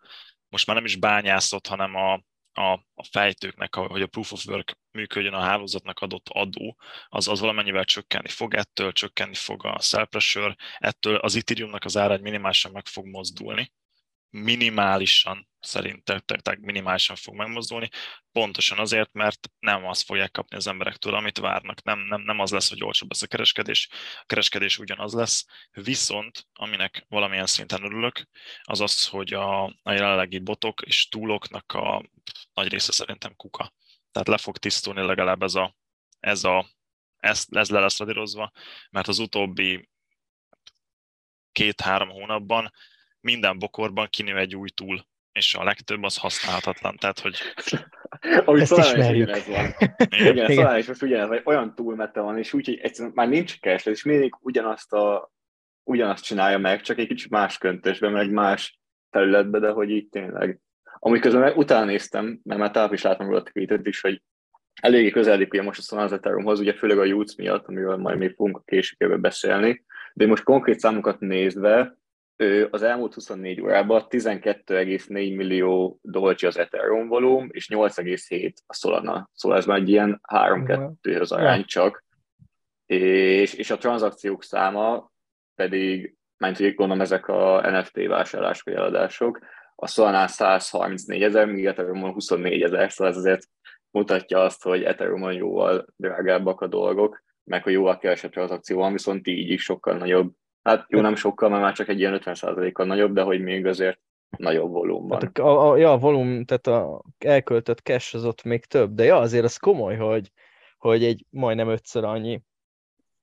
most 0.48 0.66
már 0.66 0.76
nem 0.76 0.84
is 0.84 0.96
bányászott, 0.96 1.66
hanem 1.66 1.94
a, 1.94 2.20
a, 2.56 2.72
a 2.94 3.04
fejtőknek, 3.10 3.74
hogy 3.74 4.02
a 4.02 4.06
proof 4.06 4.32
of 4.32 4.46
work 4.46 4.78
működjön 4.90 5.34
a 5.34 5.40
hálózatnak 5.40 5.98
adott 5.98 6.28
adó, 6.28 6.76
az, 7.08 7.28
az 7.28 7.40
valamennyivel 7.40 7.84
csökkenni 7.84 8.28
fog, 8.28 8.54
ettől 8.54 8.92
csökkenni 8.92 9.34
fog 9.34 9.64
a 9.64 9.80
sell 9.80 10.04
pressure, 10.04 10.56
ettől 10.78 11.16
az 11.16 11.36
Ethereumnak 11.36 11.84
az 11.84 11.96
ára 11.96 12.18
minimálisan 12.18 12.72
meg 12.72 12.86
fog 12.86 13.06
mozdulni, 13.06 13.72
minimálisan 14.42 15.48
szerintem 15.60 16.20
tehát 16.20 16.60
minimálisan 16.60 17.16
fog 17.16 17.34
megmozdulni, 17.34 17.88
pontosan 18.32 18.78
azért, 18.78 19.12
mert 19.12 19.50
nem 19.58 19.86
azt 19.86 20.04
fogják 20.04 20.30
kapni 20.30 20.56
az 20.56 20.66
emberektől, 20.66 21.14
amit 21.14 21.38
várnak. 21.38 21.82
Nem, 21.82 21.98
nem, 21.98 22.20
nem 22.20 22.38
az 22.40 22.50
lesz, 22.50 22.68
hogy 22.68 22.82
olcsóbb 22.82 23.10
lesz 23.10 23.22
a 23.22 23.26
kereskedés, 23.26 23.88
a 24.20 24.24
kereskedés 24.26 24.78
ugyanaz 24.78 25.14
lesz, 25.14 25.44
viszont 25.70 26.46
aminek 26.52 27.04
valamilyen 27.08 27.46
szinten 27.46 27.82
örülök, 27.84 28.28
az 28.62 28.80
az, 28.80 29.06
hogy 29.06 29.32
a, 29.32 29.64
a 29.64 29.92
jelenlegi 29.92 30.38
botok 30.38 30.82
és 30.82 31.08
túloknak 31.08 31.72
a 31.72 32.04
nagy 32.54 32.68
része 32.68 32.92
szerintem 32.92 33.36
kuka. 33.36 33.72
Tehát 34.12 34.28
le 34.28 34.38
fog 34.38 34.58
tisztulni 34.58 35.02
legalább 35.02 35.42
ez 35.42 35.54
a, 35.54 35.76
ez 36.20 36.44
a 36.44 36.74
ez, 37.16 37.44
ez 37.50 37.70
le 37.70 37.80
lesz 37.80 37.98
radírozva, 37.98 38.52
mert 38.90 39.08
az 39.08 39.18
utóbbi 39.18 39.88
két-három 41.52 42.08
hónapban 42.08 42.72
minden 43.26 43.58
bokorban 43.58 44.06
kinő 44.10 44.38
egy 44.38 44.56
új 44.56 44.68
túl, 44.68 45.06
és 45.32 45.54
a 45.54 45.64
legtöbb 45.64 46.02
az 46.02 46.16
használhatatlan, 46.16 46.96
tehát 46.96 47.20
hogy... 47.20 47.36
Ahogy 48.44 48.60
Ezt 48.60 48.70
Solana 48.70 48.88
is 48.88 48.92
ismerjük. 48.92 49.28
ugyanez 49.28 49.46
van. 49.46 49.90
Igen. 50.18 50.32
Igen, 50.32 50.50
Solana 50.50 50.78
is 50.78 50.86
most 50.86 51.02
ugyanez, 51.02 51.28
vagy 51.28 51.42
olyan 51.44 51.74
túlmete 51.74 52.20
van, 52.20 52.38
és 52.38 52.52
úgy, 52.52 52.66
hogy 52.66 52.78
egyszerűen 52.78 53.14
már 53.14 53.28
nincs 53.28 53.60
kereslet, 53.60 53.94
és 53.94 54.02
mindig 54.02 54.34
ugyanazt, 54.40 54.92
a, 54.92 55.32
ugyanazt 55.82 56.24
csinálja 56.24 56.58
meg, 56.58 56.80
csak 56.80 56.98
egy 56.98 57.06
kicsit 57.06 57.30
más 57.30 57.58
köntösben, 57.58 58.12
meg 58.12 58.30
más 58.30 58.80
területbe, 59.10 59.58
de 59.58 59.70
hogy 59.70 59.90
így 59.90 60.08
tényleg. 60.08 60.60
Amúgy 60.98 61.20
közben 61.20 61.40
meg 61.40 61.56
utána 61.56 61.84
néztem, 61.84 62.40
mert 62.42 62.60
már 62.60 62.70
távol 62.70 62.94
is 62.94 63.02
láttam 63.02 63.26
róla 63.26 63.38
a 63.38 63.42
tweetet 63.42 63.86
is, 63.86 64.00
hogy 64.00 64.22
eléggé 64.80 65.10
például 65.10 65.62
most 65.62 65.78
a 65.78 65.82
Solana 65.82 66.06
az 66.06 66.12
Ethereumhoz, 66.12 66.60
ugye 66.60 66.74
főleg 66.74 66.98
a 66.98 67.04
Jutz 67.04 67.36
miatt, 67.36 67.66
amiről 67.66 67.96
majd 67.96 68.18
még 68.18 68.34
fogunk 68.34 68.56
a 68.56 68.62
később 68.64 69.20
beszélni, 69.20 69.84
de 70.14 70.26
most 70.26 70.42
konkrét 70.42 70.78
számokat 70.78 71.20
nézve, 71.20 71.98
ő 72.36 72.68
az 72.70 72.82
elmúlt 72.82 73.14
24 73.14 73.60
órában 73.60 74.06
12,4 74.08 75.08
millió 75.36 75.98
dolcsi 76.02 76.46
az 76.46 76.58
Ethereum 76.58 77.08
volum, 77.08 77.48
és 77.50 77.68
8,7 77.68 78.52
a 78.66 78.74
Solana. 78.74 79.30
Szóval 79.32 79.58
ez 79.58 79.66
már 79.66 79.78
egy 79.78 79.88
ilyen 79.88 80.20
3-2 80.32 81.20
az 81.20 81.32
arány 81.32 81.64
csak. 81.64 82.04
És, 82.86 83.54
és 83.54 83.70
a 83.70 83.78
tranzakciók 83.78 84.42
száma 84.42 85.12
pedig, 85.54 86.16
mert 86.36 86.74
gondolom 86.74 87.00
ezek 87.00 87.28
a 87.28 87.70
NFT 87.70 88.06
vásárlások 88.06 88.64
vagy 88.64 88.74
eladások, 88.74 89.38
a 89.74 89.86
Solana 89.86 90.26
134 90.26 91.22
ezer, 91.22 91.46
míg 91.46 91.66
Ethereum 91.66 92.12
24 92.12 92.62
ezer, 92.62 92.92
szóval 92.92 93.12
ez 93.12 93.18
azért 93.18 93.42
mutatja 93.90 94.42
azt, 94.42 94.62
hogy 94.62 94.82
Ethereum 94.82 95.30
jóval 95.30 95.86
drágábbak 95.96 96.60
a 96.60 96.66
dolgok, 96.66 97.22
meg 97.44 97.62
hogy 97.62 97.72
jóval 97.72 97.98
kevesebb 97.98 98.30
tranzakció 98.30 98.78
van, 98.78 98.92
viszont 98.92 99.26
így 99.26 99.50
is 99.50 99.62
sokkal 99.62 99.96
nagyobb. 99.96 100.32
Hát 100.66 100.84
jó, 100.88 101.00
nem 101.00 101.14
sokkal, 101.14 101.48
mert 101.48 101.62
már 101.62 101.72
csak 101.72 101.88
egy 101.88 101.98
ilyen 101.98 102.20
50%-kal 102.24 102.86
nagyobb, 102.86 103.12
de 103.12 103.22
hogy 103.22 103.40
még 103.40 103.66
azért 103.66 103.98
nagyobb 104.36 104.70
volumban. 104.70 105.18
Tehát 105.18 105.38
a, 105.38 105.70
a, 105.70 105.76
ja, 105.76 105.92
a 105.92 105.98
volum, 105.98 106.44
tehát 106.44 106.66
a 106.66 107.02
elköltött 107.18 107.78
cash 107.80 108.14
az 108.14 108.24
ott 108.24 108.42
még 108.42 108.64
több, 108.64 108.94
de 108.94 109.04
ja, 109.04 109.16
azért 109.18 109.44
az 109.44 109.56
komoly, 109.56 109.96
hogy, 109.96 110.32
hogy 110.78 111.04
egy 111.04 111.24
majdnem 111.30 111.68
ötször 111.68 112.04
annyi 112.04 112.42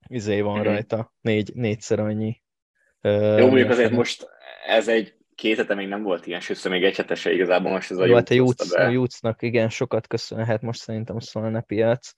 izé 0.08 0.40
van 0.40 0.58
Mhm. 0.58 0.66
rajta, 0.66 1.12
négy, 1.20 1.54
négyszer 1.54 2.00
annyi. 2.00 2.42
Jó, 3.00 3.46
mondjuk 3.46 3.70
azért 3.70 3.92
most 3.92 4.28
ez 4.66 4.88
egy 4.88 5.14
két 5.34 5.56
hete 5.56 5.74
még 5.74 5.88
nem 5.88 6.02
volt 6.02 6.26
ilyen, 6.26 6.40
sőt, 6.40 6.68
még 6.68 6.84
egy 6.84 6.96
hetese 6.96 7.32
igazából 7.32 7.70
most 7.70 7.90
ez 7.90 7.96
a 7.96 8.04
Jó, 8.04 8.14
hát 8.14 8.30
a 8.30 8.82
a 8.82 8.88
Jutznak 8.88 9.42
igen, 9.42 9.68
sokat 9.68 10.06
köszönhet 10.06 10.62
most 10.62 10.80
szerintem 10.80 11.16
a 11.16 11.20
Solana 11.20 11.60
piac. 11.60 12.12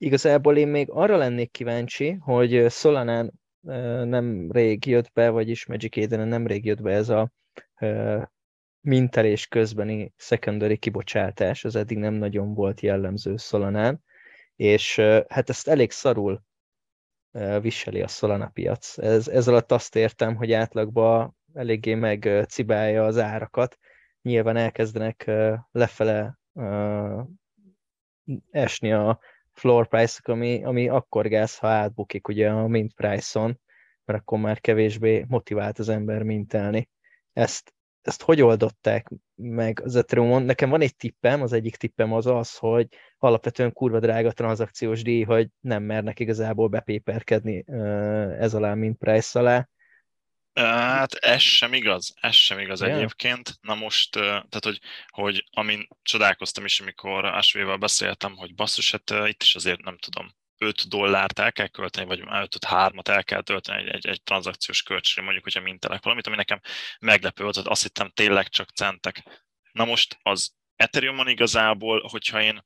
Igazából 0.00 0.56
én 0.56 0.68
még 0.68 0.90
arra 0.90 1.16
lennék 1.16 1.50
kíváncsi, 1.50 2.10
hogy 2.12 2.66
Solanán 2.70 3.32
nem 4.04 4.50
rég 4.50 4.86
jött 4.86 5.12
be, 5.12 5.30
vagyis 5.30 5.66
Magic 5.66 5.96
Eden 5.96 6.28
nem 6.28 6.46
rég 6.46 6.64
jött 6.64 6.82
be 6.82 6.92
ez 6.92 7.08
a 7.08 7.32
mintelés 8.80 9.46
közbeni 9.46 10.12
secondary 10.16 10.76
kibocsátás, 10.76 11.64
az 11.64 11.76
eddig 11.76 11.98
nem 11.98 12.14
nagyon 12.14 12.54
volt 12.54 12.80
jellemző 12.80 13.36
Solanán, 13.36 14.02
és 14.56 14.98
hát 15.28 15.48
ezt 15.48 15.68
elég 15.68 15.90
szarul 15.90 16.42
viseli 17.60 18.02
a 18.02 18.08
Solana 18.08 18.48
piac. 18.48 18.98
Ez, 18.98 19.28
ez 19.28 19.48
alatt 19.48 19.72
azt 19.72 19.96
értem, 19.96 20.36
hogy 20.36 20.52
átlagban 20.52 21.36
eléggé 21.54 21.94
megcibálja 21.94 23.04
az 23.04 23.18
árakat. 23.18 23.78
Nyilván 24.22 24.56
elkezdenek 24.56 25.30
lefele 25.70 26.38
esni 28.50 28.92
a 28.92 29.20
floor 29.60 29.88
price-ok, 29.88 30.28
ami, 30.28 30.64
ami 30.64 30.88
akkor 30.88 31.28
gáz, 31.28 31.58
ha 31.58 31.68
átbukik 31.68 32.28
ugye 32.28 32.50
a 32.50 32.66
mint 32.66 32.94
price-on, 32.94 33.60
mert 34.04 34.18
akkor 34.18 34.38
már 34.38 34.60
kevésbé 34.60 35.24
motivált 35.28 35.78
az 35.78 35.88
ember 35.88 36.22
mintelni. 36.22 36.88
Ezt, 37.32 37.74
ezt 38.02 38.22
hogy 38.22 38.42
oldották 38.42 39.08
meg 39.34 39.80
az 39.84 39.96
Ethereumon? 39.96 40.42
Nekem 40.42 40.70
van 40.70 40.80
egy 40.80 40.96
tippem, 40.96 41.42
az 41.42 41.52
egyik 41.52 41.76
tippem 41.76 42.12
az 42.12 42.26
az, 42.26 42.56
hogy 42.56 42.88
alapvetően 43.18 43.72
kurva 43.72 43.98
drága 43.98 44.32
tranzakciós 44.32 45.02
díj, 45.02 45.22
hogy 45.22 45.48
nem 45.60 45.82
mernek 45.82 46.20
igazából 46.20 46.68
bepéperkedni 46.68 47.64
ez 48.38 48.54
alá, 48.54 48.74
mint 48.74 48.98
price 48.98 49.38
alá. 49.38 49.68
Hát 50.54 51.14
ez 51.14 51.40
sem 51.42 51.74
igaz, 51.74 52.14
ez 52.20 52.34
sem 52.34 52.58
igaz 52.58 52.80
Ja. 52.80 52.86
egyébként. 52.86 53.58
Na 53.60 53.74
most, 53.74 54.10
tehát 54.12 54.64
hogy, 54.64 54.80
hogy 55.08 55.44
amin 55.50 55.88
csodálkoztam 56.02 56.64
is, 56.64 56.80
amikor 56.80 57.24
Asvéval 57.24 57.76
beszéltem, 57.76 58.36
hogy 58.36 58.54
basszus, 58.54 58.90
hát 58.90 59.28
itt 59.28 59.42
is 59.42 59.54
azért 59.54 59.82
nem 59.82 59.98
tudom, 59.98 60.34
5 60.58 60.88
dollárt 60.88 61.38
el 61.38 61.52
kell 61.52 61.66
költeni, 61.66 62.06
vagy 62.06 62.20
5 62.20 62.64
3 62.64 62.98
el 63.04 63.24
kell 63.24 63.42
tölteni 63.42 63.82
egy, 63.82 63.88
egy, 63.88 64.06
egy 64.06 64.22
tranzakciós 64.22 64.82
költségre, 64.82 65.22
mondjuk, 65.22 65.44
hogyha 65.44 65.60
mintelek 65.60 66.02
valamit, 66.02 66.26
ami 66.26 66.36
nekem 66.36 66.60
meglepő 67.00 67.42
volt, 67.42 67.56
azt 67.56 67.82
hittem 67.82 68.10
tényleg 68.10 68.48
csak 68.48 68.70
centek. 68.70 69.22
Na 69.72 69.84
most 69.84 70.18
az 70.22 70.54
Ethereumon 70.76 71.28
igazából, 71.28 72.08
hogyha 72.08 72.42
én 72.42 72.64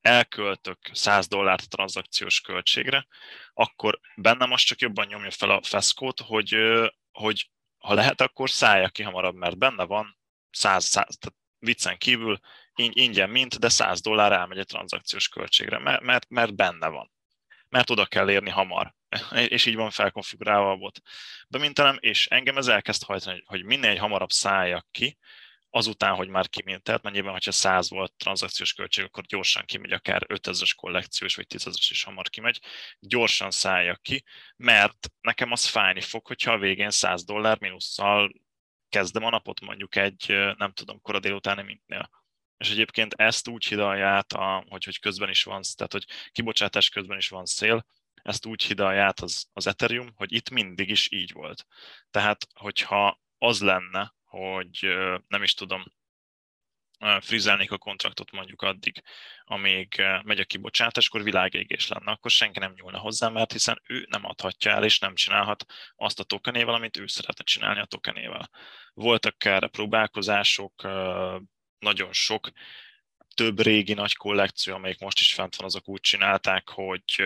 elköltök 0.00 0.78
100 0.92 1.28
dollárt 1.28 1.68
tranzakciós 1.68 2.40
költségre, 2.40 3.06
akkor 3.54 4.00
bennem 4.16 4.48
most 4.48 4.66
csak 4.66 4.80
jobban 4.80 5.06
nyomja 5.06 5.30
fel 5.30 5.50
a 5.50 5.62
feszkót, 5.62 6.20
hogy, 6.20 6.56
hogy 7.12 7.50
ha 7.78 7.94
lehet, 7.94 8.20
akkor 8.20 8.50
szállja 8.50 8.88
ki 8.88 9.02
hamarabb, 9.02 9.34
mert 9.34 9.58
benne 9.58 9.84
van 9.84 10.18
100, 10.50 10.84
100 10.84 11.16
tehát 11.18 11.38
viccen 11.58 11.98
kívül 11.98 12.38
ing- 12.74 12.96
ingyen 12.96 13.30
mint, 13.30 13.58
de 13.58 13.68
100 13.68 14.00
dollár 14.00 14.32
elmegy 14.32 14.58
egy 14.58 14.66
tranzakciós 14.66 15.28
költségre, 15.28 15.78
mert, 15.78 16.02
mert, 16.02 16.28
mert 16.28 16.54
benne 16.54 16.88
van. 16.88 17.10
Mert 17.68 17.90
oda 17.90 18.06
kell 18.06 18.30
érni 18.30 18.50
hamar. 18.50 18.94
És 19.48 19.66
így 19.66 19.74
van 19.74 19.90
felkonfigurálva 19.90 20.70
a 20.70 20.76
bot. 20.76 21.00
Bemintelem, 21.48 21.96
és 22.00 22.26
engem 22.26 22.56
ez 22.56 22.66
elkezd 22.66 23.02
hajtani, 23.02 23.42
hogy 23.46 23.64
minél 23.64 23.96
hamarabb 23.96 24.30
szálljak 24.30 24.86
ki, 24.90 25.18
azután, 25.74 26.14
hogy 26.14 26.28
már 26.28 26.48
kimintelt, 26.48 27.02
mert 27.02 27.14
nyilván, 27.14 27.32
hogyha 27.32 27.52
100 27.52 27.90
volt 27.90 28.14
tranzakciós 28.16 28.72
költség, 28.72 29.04
akkor 29.04 29.24
gyorsan 29.24 29.64
kimegy, 29.64 29.92
akár 29.92 30.26
5000-es 30.28 30.72
kollekciós, 30.76 31.34
vagy 31.34 31.46
10 31.46 31.66
is 31.90 32.02
hamar 32.02 32.28
kimegy, 32.28 32.60
gyorsan 33.00 33.50
szálljak 33.50 34.02
ki, 34.02 34.24
mert 34.56 35.08
nekem 35.20 35.52
az 35.52 35.66
fájni 35.66 36.00
fog, 36.00 36.26
hogyha 36.26 36.52
a 36.52 36.58
végén 36.58 36.90
100 36.90 37.24
dollár 37.24 37.60
mínusszal 37.60 38.32
kezdem 38.88 39.24
a 39.24 39.30
napot 39.30 39.60
mondjuk 39.60 39.96
egy, 39.96 40.26
nem 40.56 40.72
tudom, 40.72 41.00
kora 41.00 41.20
délutáni 41.20 41.62
mintnél. 41.62 42.10
És 42.56 42.70
egyébként 42.70 43.14
ezt 43.14 43.48
úgy 43.48 43.66
hidalja 43.66 44.08
át, 44.08 44.32
a, 44.32 44.64
hogy, 44.68 44.84
hogy 44.84 44.98
közben 44.98 45.28
is 45.28 45.42
van, 45.42 45.60
tehát 45.76 45.92
hogy 45.92 46.06
kibocsátás 46.32 46.88
közben 46.88 47.16
is 47.16 47.28
van 47.28 47.44
szél, 47.44 47.86
ezt 48.22 48.46
úgy 48.46 48.62
hidalja 48.62 49.04
át 49.04 49.20
az, 49.20 49.46
az 49.52 49.66
Ethereum, 49.66 50.12
hogy 50.14 50.32
itt 50.32 50.50
mindig 50.50 50.88
is 50.90 51.10
így 51.10 51.32
volt. 51.32 51.66
Tehát, 52.10 52.46
hogyha 52.54 53.20
az 53.38 53.60
lenne, 53.60 54.14
hogy 54.32 54.86
nem 55.28 55.42
is 55.42 55.54
tudom, 55.54 55.84
frizelnék 57.20 57.70
a 57.70 57.78
kontraktot 57.78 58.30
mondjuk 58.30 58.62
addig, 58.62 59.02
amíg 59.44 60.02
megy 60.22 60.40
a 60.40 60.44
kibocsátás, 60.44 61.06
akkor 61.06 61.22
világégés 61.22 61.88
lenne, 61.88 62.10
akkor 62.10 62.30
senki 62.30 62.58
nem 62.58 62.72
nyúlna 62.76 62.98
hozzá, 62.98 63.28
mert 63.28 63.52
hiszen 63.52 63.82
ő 63.86 64.06
nem 64.10 64.24
adhatja 64.24 64.70
el, 64.70 64.84
és 64.84 64.98
nem 64.98 65.14
csinálhat 65.14 65.64
azt 65.96 66.20
a 66.20 66.24
tokenével, 66.24 66.74
amit 66.74 66.96
ő 66.96 67.06
szeretne 67.06 67.44
csinálni 67.44 67.80
a 67.80 67.84
tokenével. 67.84 68.50
Voltak 68.94 69.44
erre 69.44 69.66
próbálkozások, 69.66 70.82
nagyon 71.78 72.12
sok, 72.12 72.50
több 73.34 73.60
régi 73.60 73.92
nagy 73.92 74.14
kollekció, 74.14 74.74
amelyik 74.74 74.98
most 74.98 75.20
is 75.20 75.34
fent 75.34 75.56
van, 75.56 75.66
azok 75.66 75.88
úgy 75.88 76.00
csinálták, 76.00 76.68
hogy, 76.68 77.22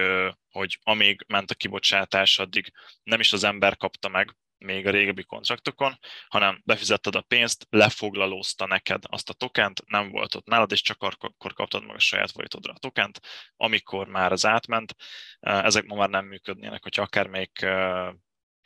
hogy 0.50 0.78
amíg 0.82 1.24
ment 1.26 1.50
a 1.50 1.54
kibocsátás, 1.54 2.38
addig 2.38 2.72
nem 3.02 3.20
is 3.20 3.32
az 3.32 3.44
ember 3.44 3.76
kapta 3.76 4.08
meg, 4.08 4.36
még 4.58 4.86
a 4.86 4.90
régebbi 4.90 5.24
kontraktokon, 5.24 5.98
hanem 6.28 6.60
befizetted 6.64 7.14
a 7.14 7.20
pénzt, 7.20 7.66
lefoglalózta 7.70 8.66
neked 8.66 9.02
azt 9.06 9.30
a 9.30 9.32
tokent, 9.32 9.82
nem 9.86 10.10
volt 10.10 10.34
ott 10.34 10.46
nálad, 10.46 10.72
és 10.72 10.82
csak 10.82 11.02
akkor 11.02 11.52
kaptad 11.54 11.84
meg 11.84 11.96
a 11.96 11.98
saját 11.98 12.30
folytodra 12.30 12.72
a 12.72 12.78
tokent, 12.78 13.20
amikor 13.56 14.06
már 14.06 14.32
az 14.32 14.46
átment. 14.46 14.94
Ezek 15.40 15.84
ma 15.84 15.94
már 15.94 16.08
nem 16.08 16.26
működnének, 16.26 16.82
hogy 16.82 17.00
akár 17.00 17.26
még 17.26 17.50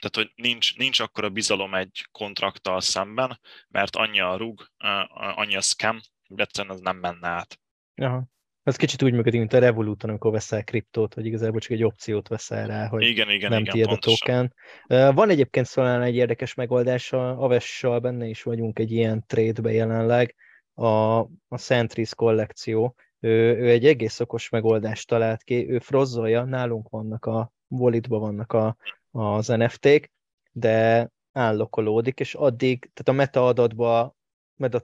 tehát, 0.00 0.16
hogy 0.16 0.32
nincs, 0.34 0.76
nincs 0.76 1.00
akkora 1.00 1.30
bizalom 1.30 1.74
egy 1.74 2.08
kontrakttal 2.12 2.80
szemben, 2.80 3.40
mert 3.68 3.96
annyi 3.96 4.20
a 4.20 4.36
rug, 4.36 4.70
annyi 5.14 5.56
a 5.56 5.60
scam, 5.60 6.00
egyszerűen 6.34 6.74
ez 6.74 6.80
nem 6.80 6.96
menne 6.96 7.28
át. 7.28 7.60
Aha. 7.94 8.24
Ez 8.70 8.76
kicsit 8.76 9.02
úgy 9.02 9.12
működik, 9.12 9.38
mint 9.40 9.52
a 9.52 9.58
Revoluton, 9.58 10.10
amikor 10.10 10.30
veszel 10.32 10.64
kriptót, 10.64 11.14
hogy 11.14 11.26
igazából 11.26 11.60
csak 11.60 11.70
egy 11.70 11.84
opciót 11.84 12.28
veszel 12.28 12.66
rá, 12.66 12.86
hogy 12.86 13.02
igen, 13.02 13.30
igen, 13.30 13.50
nem 13.50 13.60
igen, 13.60 13.72
tiéd 13.74 13.90
a 13.90 13.96
token. 13.96 14.54
Van 14.86 15.30
egyébként 15.30 15.66
szóval 15.66 16.02
egy 16.02 16.14
érdekes 16.14 16.54
megoldás, 16.54 17.12
a 17.12 17.42
Avessal 17.42 17.98
benne 17.98 18.26
is 18.26 18.42
vagyunk 18.42 18.78
egy 18.78 18.92
ilyen 18.92 19.24
trade-be 19.26 19.72
jelenleg, 19.72 20.34
a, 20.74 21.18
a 21.48 21.56
Centris 21.56 22.14
kollekció, 22.14 22.94
ő, 23.20 23.56
ő 23.58 23.70
egy 23.70 23.86
egész 23.86 24.20
okos 24.20 24.48
megoldást 24.48 25.08
talált 25.08 25.42
ki, 25.42 25.70
ő 25.70 25.78
frozzolja, 25.78 26.44
nálunk 26.44 26.88
vannak 26.88 27.24
a 27.26 27.52
walletba 27.68 28.18
vannak 28.18 28.52
a, 28.52 28.76
az 29.10 29.46
NFT-k, 29.46 30.10
de 30.52 31.08
állokolódik, 31.32 32.20
és 32.20 32.34
addig, 32.34 32.78
tehát 32.78 33.08
a 33.08 33.12
metaadatba 33.12 34.16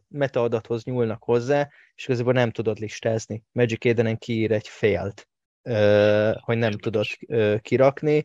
metaadathoz 0.09 0.85
nyúlnak 0.85 1.23
hozzá, 1.23 1.71
és 1.95 2.05
igazából 2.05 2.33
nem 2.33 2.51
tudod 2.51 2.79
listázni. 2.79 3.43
Magic 3.53 3.85
Eden-en 3.85 4.19
kiír 4.19 4.53
egy 4.53 4.69
félt, 4.69 5.29
hogy 6.41 6.59
nem 6.59 6.73
tudod 6.73 7.07
kirakni. 7.61 8.25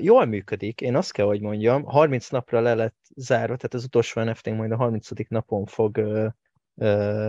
Jól 0.00 0.24
működik, 0.24 0.80
én 0.80 0.96
azt 0.96 1.12
kell, 1.12 1.26
hogy 1.26 1.40
mondjam, 1.40 1.84
30 1.84 2.28
napra 2.28 2.60
le 2.60 2.74
lett 2.74 2.96
zárva, 3.16 3.56
tehát 3.56 3.74
az 3.74 3.84
utolsó 3.84 4.22
nft 4.22 4.50
majd 4.50 4.70
a 4.70 4.76
30. 4.76 5.08
napon 5.28 5.66
fog 5.66 6.00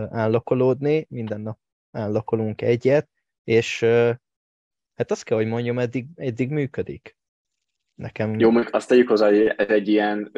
állokolódni, 0.10 1.06
minden 1.10 1.42
nap 1.42 1.60
állokolunk 1.92 2.62
egyet, 2.62 3.10
és 3.44 3.80
hát 4.96 5.12
azt 5.12 5.24
kell, 5.24 5.38
hogy 5.38 5.48
mondjam, 5.48 5.80
eddig, 5.80 6.06
eddig 6.16 6.50
működik. 6.50 7.18
Nekem... 7.96 8.40
Jó, 8.40 8.52
még 8.52 8.68
azt 8.72 8.88
tegyük 8.88 9.08
hozzá, 9.08 9.28
hogy 9.28 9.48
ez 9.48 9.68
egy 9.68 9.88
ilyen... 9.88 10.30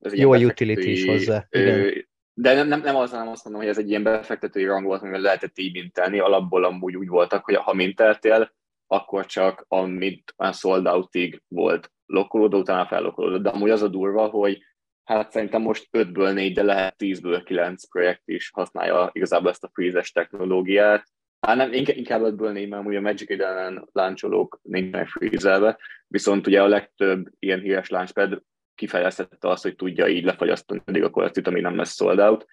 Ez 0.00 0.12
egy 0.12 0.18
Jó 0.18 0.34
ilyen 0.34 0.50
utility 0.50 0.90
is 0.90 1.04
hozzá. 1.04 1.46
Igen. 1.50 2.08
De 2.38 2.54
nem, 2.54 2.68
nem, 2.68 2.80
nem 2.80 2.96
az, 2.96 3.10
nem 3.10 3.28
azt 3.28 3.44
mondom, 3.44 3.62
hogy 3.62 3.70
ez 3.70 3.78
egy 3.78 3.88
ilyen 3.88 4.02
befektetői 4.02 4.64
rang 4.64 4.84
volt, 4.84 5.02
amivel 5.02 5.20
lehetett 5.20 5.58
így 5.58 5.72
mintelni, 5.72 6.18
alapból 6.18 6.64
amúgy 6.64 6.96
úgy 6.96 7.08
voltak, 7.08 7.44
hogy 7.44 7.54
ha 7.54 7.72
minteltél, 7.72 8.54
akkor 8.86 9.26
csak 9.26 9.64
amit 9.68 10.32
a 10.36 10.52
sold 10.52 10.86
outig 10.86 11.42
volt 11.48 11.92
lokolódó, 12.06 12.58
utána 12.58 12.86
fellokolódott. 12.86 13.42
De 13.42 13.48
amúgy 13.48 13.70
az 13.70 13.82
a 13.82 13.88
durva, 13.88 14.26
hogy 14.26 14.62
hát 15.04 15.30
szerintem 15.30 15.62
most 15.62 15.88
5-ből 15.92 16.32
4, 16.32 16.54
de 16.54 16.62
lehet 16.62 16.94
10-ből 16.98 17.42
9 17.44 17.88
projekt 17.88 18.22
is 18.24 18.50
használja 18.54 19.10
igazából 19.12 19.50
ezt 19.50 19.64
a 19.64 19.70
freeze 19.72 20.04
technológiát. 20.12 21.04
Hát 21.40 21.56
nem, 21.56 21.72
inkább 21.72 22.22
5-ből 22.24 22.52
4, 22.52 22.68
mert 22.68 22.82
amúgy 22.82 22.96
a 22.96 23.00
Magic 23.00 23.30
Eden 23.30 23.88
láncsolók 23.92 24.60
nincsenek 24.62 25.08
freezelve, 25.08 25.78
viszont 26.08 26.46
ugye 26.46 26.62
a 26.62 26.68
legtöbb 26.68 27.28
ilyen 27.38 27.60
híres 27.60 27.88
launchpad 27.88 28.42
kifejeztette 28.76 29.48
azt, 29.48 29.62
hogy 29.62 29.76
tudja 29.76 30.08
így 30.08 30.24
lefagyasztani 30.24 30.82
addig 30.84 31.02
a 31.02 31.10
kollektív, 31.10 31.46
ami 31.46 31.60
nem 31.60 31.76
lesz 31.76 31.94
sold 31.94 32.18
out. 32.18 32.46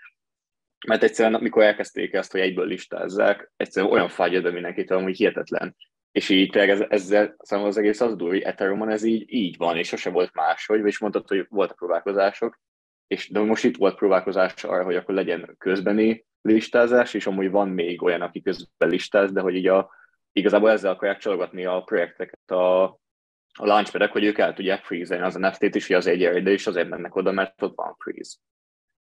Mert 0.88 1.03
egyszerűen, 1.03 1.36
amikor 1.36 1.63
elkezdték 1.63 2.13
ezt, 2.13 2.32
hogy 2.32 2.42
egyből 2.42 2.65
listázzák, 2.65 3.51
egyszerűen 3.56 3.92
olyan 3.92 4.10
fájja 4.10 4.51
mindenkitől, 4.51 5.01
hogy 5.01 5.18
hihetetlen. 5.18 5.75
És 6.12 6.30
így 6.30 6.50
tényleg 6.50 6.70
ez, 6.70 6.84
ezzel 6.89 7.36
számomra 7.38 7.72
az 7.72 7.77
egész 7.77 8.01
az 8.01 8.15
durva, 8.15 8.34
hogy 8.34 8.42
Ethereumon 8.42 8.89
ez 8.89 9.03
így, 9.03 9.24
így 9.27 9.58
van, 9.58 9.77
és 9.77 9.88
sose 9.88 10.10
volt 10.10 10.34
máshogy, 10.34 10.86
és 10.86 11.00
mondtad, 11.00 11.27
hogy 11.27 11.46
voltak 11.50 11.77
próbálkozások, 11.77 12.60
és 13.08 13.30
de 13.30 13.39
most 13.39 13.63
itt 13.63 13.77
volt 13.77 13.96
próbálkozás 13.96 14.63
arra, 14.63 14.84
hogy 14.84 14.96
akkor 14.96 15.15
legyen 15.15 15.56
közbeni 15.58 16.25
listázás, 16.42 17.13
és 17.13 17.27
amúgy 17.27 17.51
van 17.51 17.70
még 17.70 18.01
olyan, 18.01 18.22
aki 18.22 18.42
közben 18.42 18.89
listáz, 18.89 19.32
de 19.32 19.42
hogy 19.42 19.56
így 19.56 19.68
a, 19.68 19.89
igazából 20.32 20.72
ezzel 20.72 20.92
akarják 20.92 21.20
csalogatni 21.20 21.65
a 21.65 21.82
projekteket 21.82 22.51
a, 22.51 23.00
a 23.60 23.65
launchpadek, 23.65 24.12
hogy 24.12 24.24
ők 24.24 24.38
el 24.38 24.53
tudják 24.53 24.83
freeze 24.83 25.25
az 25.25 25.36
NFT-t 25.36 25.75
is, 25.75 25.88
hogy 25.88 25.95
az 25.95 26.07
egy 26.07 26.43
de 26.43 26.51
és 26.51 26.67
azért 26.67 26.89
mennek 26.89 27.15
oda, 27.15 27.31
mert 27.31 27.62
ott 27.62 27.75
van 27.75 27.95
freeze. 27.98 28.38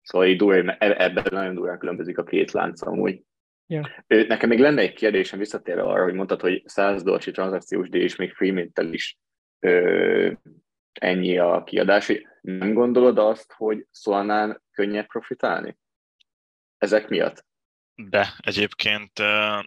Szóval 0.02 0.26
így 0.26 0.36
durva, 0.36 0.72
e- 0.72 1.04
ebben 1.04 1.24
nagyon 1.30 1.54
durván 1.54 1.78
különbözik 1.78 2.18
a 2.18 2.24
két 2.24 2.50
lánc 2.50 2.82
amúgy. 2.82 3.22
Yeah. 3.66 3.86
Nekem 4.06 4.48
még 4.48 4.58
lenne 4.58 4.80
egy 4.80 4.92
kérdésem 4.92 5.38
visszatérve 5.38 5.82
arra, 5.82 6.02
hogy 6.02 6.14
mondtad, 6.14 6.40
hogy 6.40 6.62
100 6.64 7.02
dollási 7.02 7.30
tranzakciós 7.30 7.88
díj 7.88 8.02
és 8.02 8.16
még 8.16 8.32
freeminttel 8.32 8.92
is 8.92 9.18
ö, 9.58 10.32
ennyi 10.92 11.38
a 11.38 11.62
kiadás. 11.64 12.12
Nem 12.40 12.72
gondolod 12.72 13.18
azt, 13.18 13.52
hogy 13.52 13.86
Solánán 13.92 14.62
könnyebb 14.70 15.06
profitálni? 15.06 15.76
Ezek 16.78 17.08
miatt? 17.08 17.44
De 17.94 18.28
egyébként, 18.38 19.12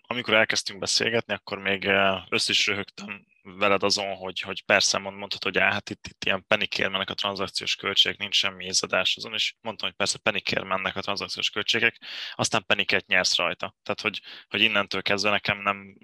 amikor 0.01 0.33
elkezdtünk 0.33 0.79
beszélgetni, 0.79 1.33
akkor 1.33 1.59
még 1.59 1.89
össze 2.29 2.51
is 2.51 2.67
röhögtem 2.67 3.25
veled 3.57 3.83
azon, 3.83 4.15
hogy, 4.15 4.39
hogy 4.39 4.65
persze 4.65 4.97
mond, 4.97 5.17
mondhatod, 5.17 5.53
hogy 5.53 5.63
hát 5.63 5.89
itt, 5.89 6.07
itt 6.07 6.25
ilyen 6.25 6.45
penikért 6.47 6.91
mennek 6.91 7.09
a 7.09 7.13
tranzakciós 7.13 7.75
költségek, 7.75 8.17
nincs 8.17 8.35
semmi 8.35 8.65
ézadás 8.65 9.15
azon, 9.15 9.33
és 9.33 9.55
mondtam, 9.61 9.87
hogy 9.87 9.97
persze 9.97 10.17
penikért 10.17 10.63
mennek 10.63 10.95
a 10.95 11.01
tranzakciós 11.01 11.49
költségek, 11.49 12.01
aztán 12.35 12.65
peniket 12.65 13.07
nyersz 13.07 13.35
rajta. 13.35 13.75
Tehát, 13.83 14.01
hogy, 14.01 14.21
hogy 14.47 14.61
innentől 14.61 15.01
kezdve 15.01 15.29
nekem 15.29 15.61
nem, 15.61 15.97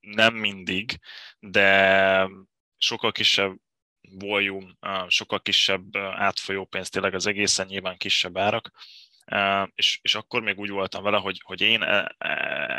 nem 0.00 0.34
mindig, 0.34 0.98
de 1.38 2.28
sokkal 2.76 3.12
kisebb 3.12 3.56
volume, 4.00 4.74
sokkal 5.08 5.40
kisebb 5.40 5.96
átfolyó 5.96 6.64
pénz, 6.64 6.88
tényleg 6.88 7.14
az 7.14 7.26
egészen 7.26 7.66
nyilván 7.66 7.96
kisebb 7.96 8.38
árak, 8.38 8.70
és, 9.74 9.98
és 10.02 10.14
akkor 10.14 10.42
még 10.42 10.58
úgy 10.58 10.70
voltam 10.70 11.02
vele, 11.02 11.16
hogy, 11.16 11.40
hogy 11.44 11.60
én 11.60 11.82
e, 11.82 12.14
e, 12.18 12.28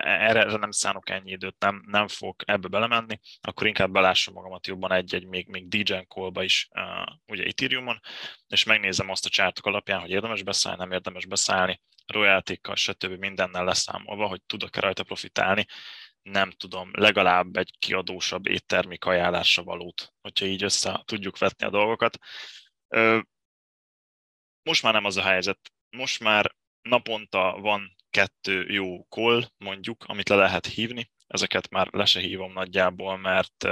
erre, 0.03 0.39
erre 0.39 0.57
nem 0.57 0.71
szánok 0.71 1.09
ennyi 1.09 1.31
időt, 1.31 1.55
nem, 1.59 1.83
nem 1.85 2.07
fogok 2.07 2.43
ebbe 2.45 2.67
belemenni, 2.67 3.19
akkor 3.41 3.67
inkább 3.67 3.91
belássam 3.91 4.33
magamat 4.33 4.67
jobban 4.67 4.91
egy-egy 4.91 5.25
még, 5.25 5.47
még 5.47 5.67
DJ 5.67 5.93
call 6.07 6.43
is, 6.43 6.69
ugye 7.25 7.43
Ethereumon, 7.43 7.99
és 8.47 8.63
megnézem 8.63 9.09
azt 9.09 9.25
a 9.25 9.29
csártok 9.29 9.65
alapján, 9.65 9.99
hogy 9.99 10.09
érdemes 10.09 10.43
beszállni, 10.43 10.79
nem 10.79 10.91
érdemes 10.91 11.25
beszállni, 11.25 11.81
royaltikkal, 12.05 12.75
stb. 12.75 13.19
mindennel 13.19 13.63
leszámolva, 13.63 14.27
hogy 14.27 14.41
tudok-e 14.41 14.79
rajta 14.79 15.03
profitálni, 15.03 15.65
nem 16.21 16.51
tudom, 16.51 16.91
legalább 16.93 17.55
egy 17.55 17.73
kiadósabb 17.79 18.47
éttermi 18.47 18.97
ajánlásra 18.99 19.63
valót, 19.63 20.13
hogyha 20.21 20.45
így 20.45 20.63
össze 20.63 21.01
tudjuk 21.05 21.37
vetni 21.37 21.65
a 21.65 21.69
dolgokat. 21.69 22.17
Most 24.63 24.83
már 24.83 24.93
nem 24.93 25.05
az 25.05 25.17
a 25.17 25.21
helyzet, 25.21 25.59
most 25.89 26.19
már 26.19 26.55
naponta 26.81 27.57
van 27.59 27.95
kettő 28.09 28.65
jó 28.69 29.03
call, 29.03 29.43
mondjuk, 29.57 30.03
amit 30.07 30.29
le 30.29 30.35
lehet 30.35 30.65
hívni. 30.65 31.11
Ezeket 31.27 31.69
már 31.69 31.87
le 31.91 32.05
se 32.05 32.19
hívom 32.19 32.53
nagyjából, 32.53 33.17
mert 33.17 33.67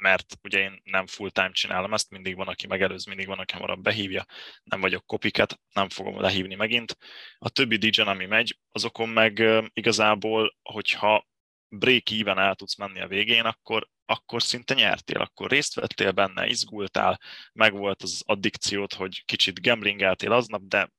mert 0.00 0.38
ugye 0.42 0.58
én 0.58 0.80
nem 0.84 1.06
full-time 1.06 1.50
csinálom 1.50 1.94
ezt, 1.94 2.10
mindig 2.10 2.36
van, 2.36 2.48
aki 2.48 2.66
megelőz, 2.66 3.04
mindig 3.04 3.26
van, 3.26 3.38
aki 3.38 3.54
hamarabb 3.54 3.82
behívja, 3.82 4.24
nem 4.62 4.80
vagyok 4.80 5.06
kopiket, 5.06 5.60
nem 5.72 5.88
fogom 5.88 6.20
lehívni 6.20 6.54
megint. 6.54 6.96
A 7.38 7.48
többi 7.48 7.76
dj 7.76 8.00
ami 8.00 8.26
megy, 8.26 8.58
azokon 8.68 9.08
meg 9.08 9.42
igazából, 9.72 10.56
hogyha 10.62 11.26
break 11.68 12.10
even 12.10 12.38
el 12.38 12.54
tudsz 12.54 12.76
menni 12.76 13.00
a 13.00 13.08
végén, 13.08 13.44
akkor, 13.44 13.88
akkor 14.04 14.42
szinte 14.42 14.74
nyertél, 14.74 15.20
akkor 15.20 15.50
részt 15.50 15.74
vettél 15.74 16.12
benne, 16.12 16.46
izgultál, 16.46 17.20
megvolt 17.52 18.02
az 18.02 18.22
addikciót, 18.26 18.94
hogy 18.94 19.24
kicsit 19.24 19.62
gamblingeltél 19.62 20.32
aznap, 20.32 20.62
de 20.62 20.90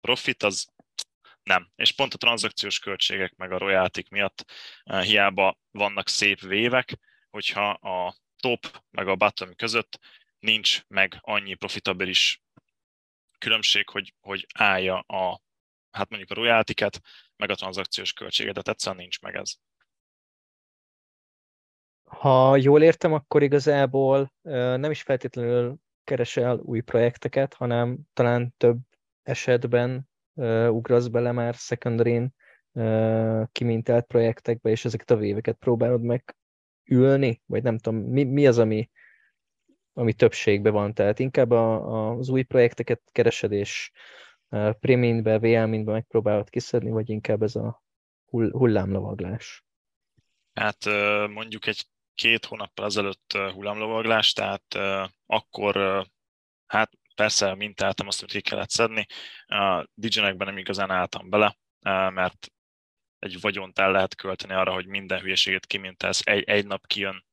profit 0.00 0.42
az 0.42 0.66
nem. 1.42 1.70
És 1.76 1.92
pont 1.92 2.14
a 2.14 2.18
tranzakciós 2.18 2.78
költségek 2.78 3.36
meg 3.36 3.52
a 3.52 3.58
royaltik 3.58 4.08
miatt 4.08 4.44
uh, 4.84 5.02
hiába 5.02 5.58
vannak 5.70 6.08
szép 6.08 6.40
vévek, 6.40 6.98
hogyha 7.30 7.70
a 7.70 8.16
top 8.36 8.82
meg 8.90 9.08
a 9.08 9.16
bottom 9.16 9.54
között 9.54 9.98
nincs 10.38 10.82
meg 10.88 11.18
annyi 11.20 11.54
profitabilis 11.54 12.42
különbség, 13.38 13.88
hogy, 13.88 14.14
hogy 14.20 14.46
állja 14.54 14.98
a, 14.98 15.40
hát 15.90 16.08
mondjuk 16.08 16.30
a 16.30 16.34
royaltiket, 16.34 17.00
meg 17.36 17.50
a 17.50 17.54
tranzakciós 17.54 18.12
költséget, 18.12 18.52
tehát 18.52 18.68
egyszerűen 18.68 19.00
nincs 19.00 19.20
meg 19.20 19.34
ez. 19.34 19.52
Ha 22.04 22.56
jól 22.56 22.82
értem, 22.82 23.12
akkor 23.12 23.42
igazából 23.42 24.32
nem 24.42 24.90
is 24.90 25.02
feltétlenül 25.02 25.76
keresel 26.04 26.58
új 26.58 26.80
projekteket, 26.80 27.54
hanem 27.54 27.98
talán 28.12 28.54
több 28.56 28.78
esetben 29.28 30.08
uh, 30.34 30.68
ugrasz 30.70 31.06
bele 31.06 31.32
már 31.32 31.54
secondary 31.54 32.32
uh, 32.72 33.42
kimintelt 33.52 34.06
projektekbe, 34.06 34.70
és 34.70 34.84
ezeket 34.84 35.10
a 35.10 35.16
véveket 35.16 35.56
próbálod 35.56 36.02
meg 36.02 36.36
ülni, 36.84 37.42
vagy 37.46 37.62
nem 37.62 37.78
tudom, 37.78 38.00
mi, 38.00 38.24
mi 38.24 38.46
az, 38.46 38.58
ami, 38.58 38.90
ami 39.92 40.12
többségben 40.12 40.72
van, 40.72 40.94
tehát 40.94 41.18
inkább 41.18 41.50
a, 41.50 41.72
a, 41.74 42.16
az 42.16 42.28
új 42.28 42.42
projekteket 42.42 43.02
keresed, 43.12 43.52
és 43.52 43.90
uh, 44.48 44.72
Primintbe, 44.72 45.38
VL-mintbe 45.38 45.92
megpróbálod 45.92 46.50
kiszedni, 46.50 46.90
vagy 46.90 47.10
inkább 47.10 47.42
ez 47.42 47.56
a 47.56 47.82
hull, 48.24 48.50
hullámlovaglás? 48.50 49.64
Hát 50.54 50.84
mondjuk 51.30 51.66
egy 51.66 51.86
két 52.14 52.44
hónappal 52.44 52.84
ezelőtt 52.84 53.32
hullámlovaglás, 53.52 54.32
tehát 54.32 54.78
akkor 55.26 56.06
hát 56.66 56.90
Persze 57.18 57.54
mintáltam 57.54 58.06
azt, 58.06 58.20
hogy 58.20 58.30
ki 58.30 58.40
kellett 58.40 58.70
szedni. 58.70 59.06
A 59.46 59.88
DJ-nekben 59.94 60.46
nem 60.46 60.58
igazán 60.58 60.90
álltam 60.90 61.30
bele, 61.30 61.58
mert 62.10 62.52
egy 63.18 63.40
vagyont 63.40 63.78
el 63.78 63.90
lehet 63.90 64.14
költeni 64.14 64.52
arra, 64.52 64.72
hogy 64.72 64.86
minden 64.86 65.20
hülyeséget 65.20 65.66
kimintálsz. 65.66 66.20
Egy, 66.24 66.42
egy 66.42 66.66
nap 66.66 66.86
kijön 66.86 67.24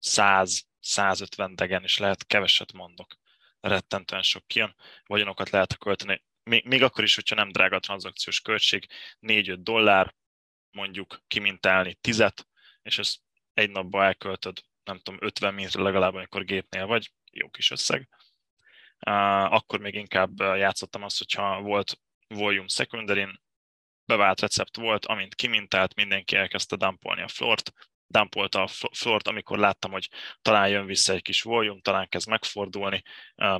100-150 0.00 1.52
degen, 1.54 1.82
és 1.82 1.98
lehet 1.98 2.26
keveset 2.26 2.72
mondok. 2.72 3.16
Rettentően 3.60 4.22
sok 4.22 4.46
kijön. 4.46 4.74
Vagyonokat 5.06 5.50
lehet 5.50 5.78
költeni. 5.78 6.24
Még, 6.42 6.64
még 6.66 6.82
akkor 6.82 7.04
is, 7.04 7.14
hogyha 7.14 7.34
nem 7.34 7.52
drága 7.52 7.76
a 7.76 7.80
tranzakciós 7.80 8.40
költség, 8.40 8.86
4-5 9.20 9.56
dollár, 9.58 10.14
mondjuk 10.70 11.22
kimintálni 11.26 11.94
10 11.94 12.24
és 12.82 12.98
ezt 12.98 13.18
egy 13.52 13.70
napba 13.70 14.04
elköltöd, 14.04 14.60
nem 14.84 14.98
tudom, 14.98 15.20
50 15.22 15.54
mintre 15.54 15.82
legalább, 15.82 16.14
amikor 16.14 16.44
gépnél 16.44 16.86
vagy, 16.86 17.12
jó 17.30 17.50
kis 17.50 17.70
összeg 17.70 18.08
akkor 19.48 19.80
még 19.80 19.94
inkább 19.94 20.40
játszottam 20.40 21.02
azt, 21.02 21.18
hogyha 21.18 21.60
volt 21.60 22.00
volume 22.28 22.68
secondary 22.68 23.26
bevált 24.04 24.40
recept 24.40 24.76
volt, 24.76 25.06
amint 25.06 25.34
kimintált, 25.34 25.94
mindenki 25.94 26.36
elkezdte 26.36 26.76
dumpolni 26.76 27.22
a 27.22 27.28
flort, 27.28 27.72
dumpolta 28.06 28.62
a 28.62 28.68
flort, 28.92 29.28
amikor 29.28 29.58
láttam, 29.58 29.90
hogy 29.90 30.08
talán 30.42 30.68
jön 30.68 30.86
vissza 30.86 31.12
egy 31.12 31.22
kis 31.22 31.42
volume, 31.42 31.80
talán 31.80 32.08
kezd 32.08 32.28
megfordulni, 32.28 33.02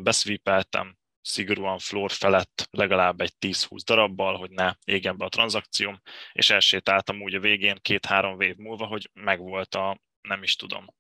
beszvipeltem 0.03 0.97
szigorúan 1.21 1.79
floor 1.79 2.11
felett 2.11 2.69
legalább 2.71 3.21
egy 3.21 3.33
10-20 3.41 3.79
darabbal, 3.85 4.37
hogy 4.37 4.51
ne 4.51 4.75
égjen 4.85 5.17
be 5.17 5.25
a 5.25 5.29
tranzakcióm, 5.29 6.01
és 6.33 6.51
elsétáltam 6.51 7.23
úgy 7.23 7.35
a 7.35 7.41
végén 7.41 7.79
két-három 7.83 8.41
év 8.41 8.57
múlva, 8.57 8.87
hogy 8.87 9.11
megvolt 9.13 9.75
a, 9.75 10.01
nem 10.21 10.43
is 10.43 10.57
tudom, 10.57 10.95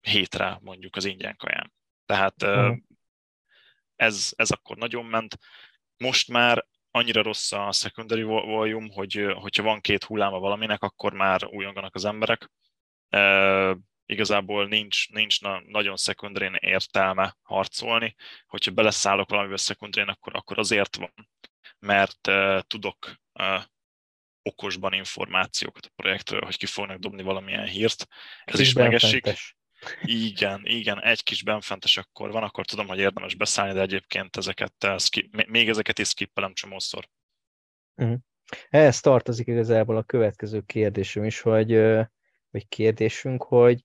hétre 0.00 0.58
mondjuk 0.62 0.96
az 0.96 1.04
ingyen 1.04 1.36
kaján. 1.36 1.72
Tehát 2.06 2.42
uh-huh. 2.42 2.76
Ez, 4.00 4.32
ez 4.36 4.50
akkor 4.50 4.76
nagyon 4.76 5.04
ment. 5.04 5.38
Most 5.96 6.28
már 6.28 6.66
annyira 6.90 7.22
rossz 7.22 7.52
a 7.52 7.72
secondary 7.72 8.22
volume, 8.22 8.88
hogy 8.92 9.32
hogyha 9.34 9.62
van 9.62 9.80
két 9.80 10.04
hulláma 10.04 10.38
valaminek, 10.38 10.82
akkor 10.82 11.12
már 11.12 11.46
újonganak 11.46 11.94
az 11.94 12.04
emberek. 12.04 12.50
E, 13.08 13.76
igazából 14.06 14.66
nincs, 14.66 15.08
nincs 15.08 15.40
na, 15.40 15.62
nagyon 15.66 15.96
secondary 15.96 16.50
értelme 16.60 17.36
harcolni. 17.42 18.14
Hogyha 18.46 18.70
beleszállok 18.70 19.30
valamivel 19.30 19.56
secondary 19.56 20.10
akkor, 20.10 20.36
akkor 20.36 20.58
azért 20.58 20.96
van, 20.96 21.30
mert 21.78 22.28
e, 22.28 22.62
tudok 22.66 23.14
e, 23.32 23.70
okosban 24.42 24.92
információkat 24.92 25.86
a 25.86 25.92
projektről, 25.96 26.40
hogy 26.40 26.56
ki 26.56 26.66
fognak 26.66 26.98
dobni 26.98 27.22
valamilyen 27.22 27.66
hírt. 27.66 28.06
Ez 28.44 28.56
Kis 28.58 28.66
is 28.66 28.72
megesik. 28.72 29.26
Igen, 30.02 30.60
igen, 30.64 31.02
egy 31.02 31.22
kis 31.22 31.42
benfentes 31.42 31.96
akkor 31.96 32.30
van, 32.32 32.42
akkor 32.42 32.66
tudom, 32.66 32.86
hogy 32.86 32.98
érdemes 32.98 33.34
beszállni, 33.34 33.72
de 33.72 33.80
egyébként 33.80 34.36
ezeket, 34.36 34.86
skip, 34.98 35.46
még 35.48 35.68
ezeket 35.68 35.98
is 35.98 36.08
skippelem 36.08 36.54
csomószor. 36.54 37.08
Uh-huh. 37.96 38.18
Ehhez 38.68 39.00
tartozik 39.00 39.46
igazából 39.46 39.96
a 39.96 40.02
következő 40.02 40.60
kérdésünk 40.60 41.26
is, 41.26 41.40
hogy, 41.40 41.72
vagy 42.50 42.68
kérdésünk, 42.68 43.42
hogy 43.42 43.84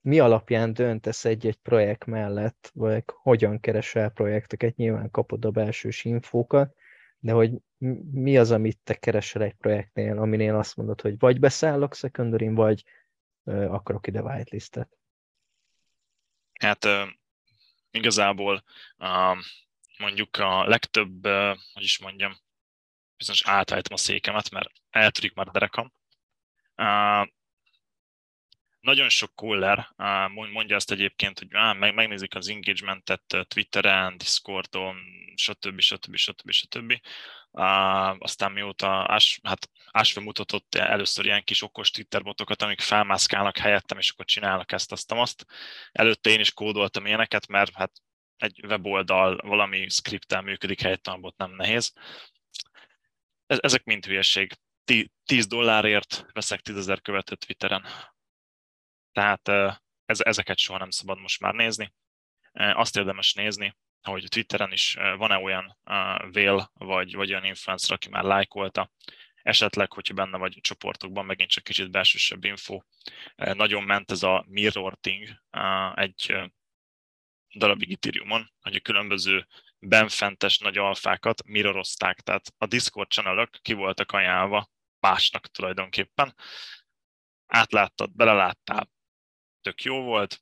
mi 0.00 0.18
alapján 0.18 0.72
döntesz 0.72 1.24
egy-egy 1.24 1.56
projekt 1.56 2.04
mellett, 2.04 2.70
vagy 2.74 3.02
hogyan 3.06 3.60
keresel 3.60 4.10
projekteket, 4.10 4.76
nyilván 4.76 5.10
kapod 5.10 5.44
a 5.44 5.50
belsős 5.50 6.04
infókat, 6.04 6.74
de 7.18 7.32
hogy 7.32 7.52
mi 8.10 8.38
az, 8.38 8.50
amit 8.50 8.78
te 8.84 8.94
keresel 8.94 9.42
egy 9.42 9.54
projektnél, 9.54 10.18
aminél 10.18 10.54
azt 10.54 10.76
mondod, 10.76 11.00
hogy 11.00 11.18
vagy 11.18 11.40
beszállok 11.40 11.94
secondary 11.94 12.48
vagy 12.48 12.84
akarok 13.46 14.06
ide 14.06 14.22
whitelistet? 14.22 14.98
Hát 16.60 16.86
igazából 17.90 18.64
mondjuk 19.98 20.36
a 20.36 20.64
legtöbb, 20.64 21.26
hogy 21.72 21.82
is 21.82 21.98
mondjam, 21.98 22.36
bizonyos 23.16 23.46
átállítom 23.46 23.94
a 23.94 23.96
székemet, 23.96 24.50
mert 24.50 24.70
eltűnik 24.90 25.34
már 25.34 25.48
a 25.48 25.50
derekam. 25.50 25.92
Nagyon 28.86 29.08
sok 29.08 29.32
caller 29.34 29.88
mondja 30.52 30.76
ezt 30.76 30.90
egyébként, 30.90 31.38
hogy 31.38 31.48
megnézik 31.94 32.34
az 32.34 32.48
engagementet 32.48 33.46
Twitteren, 33.48 34.16
Discordon, 34.16 34.96
stb. 35.34 35.80
stb. 35.80 36.16
stb. 36.16 36.50
stb. 36.50 37.00
Uh, 37.50 37.62
aztán 38.18 38.52
mióta 38.52 39.12
Ás, 39.12 39.40
hát 39.42 39.70
Ásve 39.90 40.20
mutatott 40.20 40.74
először 40.74 41.24
ilyen 41.24 41.44
kis 41.44 41.62
okos 41.62 41.90
Twitter 41.90 42.22
botokat, 42.22 42.62
amik 42.62 42.80
felmászkálnak 42.80 43.58
helyettem, 43.58 43.98
és 43.98 44.10
akkor 44.10 44.24
csinálnak 44.24 44.72
ezt, 44.72 44.92
azt, 44.92 45.12
azt. 45.12 45.44
Előtte 45.92 46.30
én 46.30 46.40
is 46.40 46.52
kódoltam 46.52 47.06
ilyeneket, 47.06 47.46
mert 47.46 47.74
hát 47.74 47.92
egy 48.36 48.64
weboldal 48.66 49.36
valami 49.36 49.88
skriptel 49.88 50.42
működik 50.42 50.80
helyettem, 50.80 51.14
abban 51.14 51.34
nem 51.36 51.54
nehéz. 51.54 51.92
Ezek 53.46 53.84
mind 53.84 54.06
hülyeség. 54.06 54.58
10 55.24 55.46
dollárért 55.46 56.26
veszek 56.32 56.60
10 56.60 56.76
ezer 56.76 57.00
követőt 57.00 57.46
Twitteren. 57.46 57.84
Tehát 59.16 59.48
ez, 60.04 60.20
ezeket 60.20 60.58
soha 60.58 60.78
nem 60.78 60.90
szabad 60.90 61.18
most 61.20 61.40
már 61.40 61.54
nézni. 61.54 61.94
Azt 62.52 62.96
érdemes 62.96 63.34
nézni, 63.34 63.76
hogy 64.02 64.26
Twitteren 64.28 64.72
is 64.72 64.94
van-e 64.94 65.36
olyan 65.36 65.78
vél, 66.30 66.70
vagy, 66.74 67.14
vagy 67.14 67.30
olyan 67.30 67.44
influencer, 67.44 67.92
aki 67.92 68.08
már 68.08 68.22
lájkolta, 68.22 68.90
esetleg, 69.42 69.92
hogyha 69.92 70.14
benne 70.14 70.38
vagy 70.38 70.58
csoportokban, 70.60 71.24
megint 71.24 71.50
csak 71.50 71.64
kicsit 71.64 71.90
belsősebb 71.90 72.44
info. 72.44 72.80
Nagyon 73.34 73.82
ment 73.82 74.10
ez 74.10 74.22
a 74.22 74.44
mirrorting 74.48 75.28
egy 75.94 76.36
darabig 77.54 77.92
Ethereumon, 77.92 78.52
hogy 78.60 78.74
a 78.74 78.80
különböző 78.80 79.46
benfentes 79.78 80.58
nagy 80.58 80.78
alfákat 80.78 81.46
mirrorozták, 81.46 82.20
tehát 82.20 82.52
a 82.58 82.66
Discord 82.66 83.10
channel 83.10 83.48
ki 83.62 83.72
voltak 83.72 84.12
ajánlva 84.12 84.70
másnak 85.00 85.46
tulajdonképpen. 85.46 86.34
Átláttad, 87.46 88.14
beleláttál, 88.14 88.94
tök 89.66 89.82
jó 89.82 90.02
volt. 90.02 90.40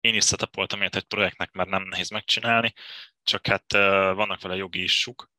Én 0.00 0.14
is 0.14 0.24
setupoltam 0.24 0.80
ilyet 0.80 0.96
egy 0.96 1.04
projektnek, 1.04 1.52
mert 1.52 1.68
nem 1.68 1.82
nehéz 1.82 2.10
megcsinálni, 2.10 2.72
csak 3.22 3.46
hát 3.46 3.72
vannak 4.14 4.40
vele 4.40 4.56
jogi 4.56 4.82
issuk. 4.82 5.30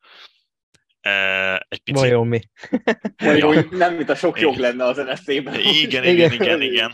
Egy 1.68 1.82
pici... 1.84 2.00
Vajon 2.00 2.28
mi? 2.28 2.42
Vajon 3.18 3.68
nem, 3.72 3.96
mint 3.96 4.10
a 4.10 4.16
sok 4.16 4.40
jog 4.40 4.58
lenne 4.58 4.84
az 4.84 4.98
NFT-ben. 4.98 5.60
Igen, 5.60 6.04
igen, 6.04 6.32
igen, 6.32 6.62
igen. 6.62 6.92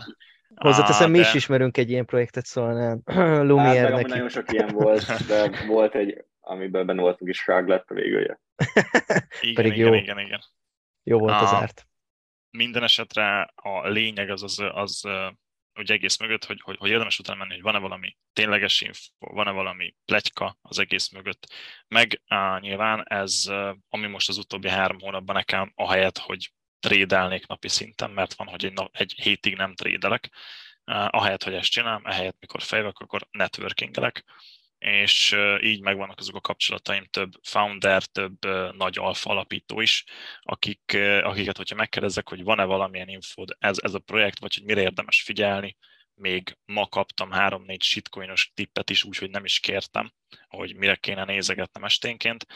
Hozzáteszem, 0.54 1.10
mi 1.10 1.18
is 1.18 1.34
ismerünk 1.34 1.76
egy 1.76 1.90
ilyen 1.90 2.06
projektet, 2.06 2.44
szóval 2.44 3.02
Lumière 3.48 3.92
hát, 3.94 4.06
nagyon 4.06 4.28
sok 4.28 4.52
ilyen 4.52 4.68
volt, 4.68 5.26
de 5.26 5.50
volt 5.66 5.94
egy, 5.94 6.24
amiben 6.40 6.86
benne 6.86 7.00
voltunk 7.00 7.30
is 7.30 7.42
frag 7.42 7.68
lett 7.68 7.90
a 7.90 7.94
végője. 7.94 8.40
igen, 9.40 9.54
Pedig 9.54 9.72
igen, 9.72 9.86
jó. 9.86 9.94
igen, 9.94 10.18
igen. 10.18 10.40
Jó 11.02 11.18
volt 11.18 11.40
az 11.40 11.52
árt. 11.52 11.87
Minden 12.50 12.82
esetre 12.82 13.52
a 13.54 13.88
lényeg 13.88 14.30
az, 14.30 14.42
az, 14.42 14.58
az 14.58 15.08
úgy 15.78 15.90
egész 15.90 16.16
mögött, 16.16 16.44
hogy, 16.44 16.60
hogy, 16.60 16.76
hogy 16.76 16.90
érdemes 16.90 17.18
utána 17.18 17.38
menni, 17.38 17.52
hogy 17.52 17.62
van-e 17.62 17.78
valami 17.78 18.16
tényleges 18.32 18.80
info, 18.80 19.10
van-e 19.18 19.50
valami 19.50 19.94
pletyka 20.04 20.58
az 20.62 20.78
egész 20.78 21.08
mögött. 21.08 21.52
Meg 21.88 22.22
á, 22.26 22.58
nyilván 22.58 23.04
ez, 23.08 23.44
ami 23.88 24.06
most 24.06 24.28
az 24.28 24.38
utóbbi 24.38 24.68
három 24.68 24.98
hónapban 24.98 25.34
nekem, 25.34 25.72
ahelyett, 25.74 26.18
hogy 26.18 26.52
trédelnék 26.80 27.46
napi 27.46 27.68
szinten, 27.68 28.10
mert 28.10 28.34
van, 28.34 28.46
hogy 28.46 28.64
egy, 28.64 28.72
nap, 28.72 28.96
egy 28.96 29.12
hétig 29.12 29.56
nem 29.56 29.74
trédelek, 29.74 30.30
ahelyett, 30.84 31.42
hogy 31.42 31.54
ezt 31.54 31.70
csinálom, 31.70 32.06
ehelyett, 32.06 32.36
mikor 32.40 32.62
fejvek, 32.62 32.98
akkor 32.98 33.26
networkingelek, 33.30 34.24
és 34.78 35.36
így 35.60 35.80
megvannak 35.80 36.18
azok 36.18 36.34
a 36.34 36.40
kapcsolataim, 36.40 37.04
több 37.04 37.32
founder, 37.42 38.04
több 38.04 38.44
nagy 38.76 38.98
alfa 38.98 39.30
alapító 39.30 39.80
is, 39.80 40.04
akik, 40.40 40.96
akiket, 41.22 41.56
hogyha 41.56 41.76
megkérdezek, 41.76 42.28
hogy 42.28 42.42
van-e 42.42 42.64
valamilyen 42.64 43.08
infód 43.08 43.56
ez, 43.58 43.78
ez 43.82 43.94
a 43.94 43.98
projekt, 43.98 44.38
vagy 44.38 44.54
hogy 44.54 44.64
mire 44.64 44.80
érdemes 44.80 45.22
figyelni, 45.22 45.76
még 46.14 46.56
ma 46.64 46.86
kaptam 46.86 47.30
három-négy 47.30 47.82
shitcoinos 47.82 48.52
tippet 48.54 48.90
is, 48.90 49.04
úgyhogy 49.04 49.30
nem 49.30 49.44
is 49.44 49.60
kértem, 49.60 50.12
hogy 50.48 50.76
mire 50.76 50.94
kéne 50.94 51.24
nézegetnem 51.24 51.84
esténként. 51.84 52.46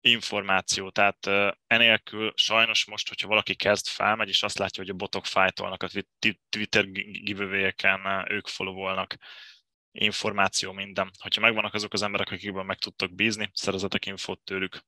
Információ, 0.00 0.90
tehát 0.90 1.26
enélkül 1.66 2.32
sajnos 2.36 2.84
most, 2.84 3.08
hogyha 3.08 3.28
valaki 3.28 3.54
kezd 3.54 3.86
felmegy, 3.86 4.28
és 4.28 4.42
azt 4.42 4.58
látja, 4.58 4.82
hogy 4.82 4.92
a 4.92 4.96
botok 4.96 5.26
fájtolnak 5.26 5.82
a 5.82 5.88
Twitter 6.48 6.90
giveaway-eken, 7.24 8.26
ők 8.30 8.48
followolnak, 8.48 9.16
információ, 9.92 10.72
minden. 10.72 11.10
Hogyha 11.18 11.40
megvannak 11.40 11.74
azok 11.74 11.92
az 11.92 12.02
emberek, 12.02 12.30
akikben 12.30 12.66
meg 12.66 12.78
tudtok 12.78 13.14
bízni, 13.14 13.50
szerezetek 13.52 14.06
infót 14.06 14.40
tőlük. 14.44 14.78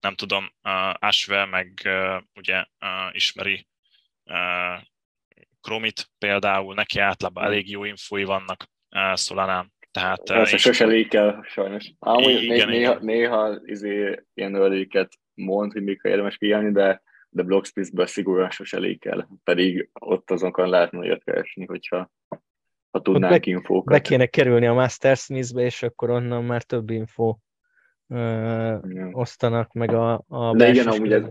Nem 0.00 0.14
tudom, 0.14 0.44
uh, 0.44 0.94
Ashve 0.98 1.44
meg 1.44 1.80
uh, 1.84 2.22
ugye 2.34 2.64
uh, 2.80 3.14
ismeri 3.14 3.66
uh, 4.24 4.82
Chromit 5.60 6.10
például, 6.18 6.74
neki 6.74 6.98
általában 6.98 7.44
elég 7.44 7.70
jó 7.70 7.84
infói 7.84 8.24
vannak 8.24 8.64
uh, 8.90 9.16
Solanán. 9.16 9.72
Tehát, 9.90 10.22
Persze, 10.22 10.56
sose 10.56 10.86
lékel, 10.86 11.44
sajnos. 11.48 11.92
Amúgy 11.98 12.42
igen, 12.42 12.68
néha, 12.68 12.92
igen. 12.92 13.04
néha 13.04 13.60
izé, 13.64 14.24
ilyen 14.34 14.54
öléket 14.54 15.12
mond, 15.34 15.72
hogy 15.72 15.82
mikor 15.82 16.10
érdemes 16.10 16.36
figyelni, 16.36 16.72
de 16.72 17.02
de 17.34 17.42
Blogspace-ből 17.42 18.06
szigorúan 18.06 18.50
sose 18.50 18.78
lékel, 18.78 19.28
pedig 19.44 19.90
ott 19.92 20.30
azonkan 20.30 20.68
lehetne 20.68 20.98
olyat 20.98 21.24
keresni, 21.24 21.64
hogyha 21.64 22.10
ha 22.94 23.00
tudnánk 23.00 23.44
be, 23.44 23.50
infókat. 23.50 23.94
Be 23.94 24.00
kéne 24.00 24.26
kerülni 24.26 24.66
a 24.66 24.72
Master 24.72 25.16
Smith-be, 25.16 25.62
és 25.62 25.82
akkor 25.82 26.10
onnan 26.10 26.44
már 26.44 26.62
több 26.62 26.90
info 26.90 27.36
ö, 28.08 28.76
osztanak 29.12 29.72
meg 29.72 29.92
a, 29.92 30.24
a 30.28 30.56
De 30.56 30.68
igen, 30.68 30.86
amúgy 30.86 31.12
ez, 31.12 31.22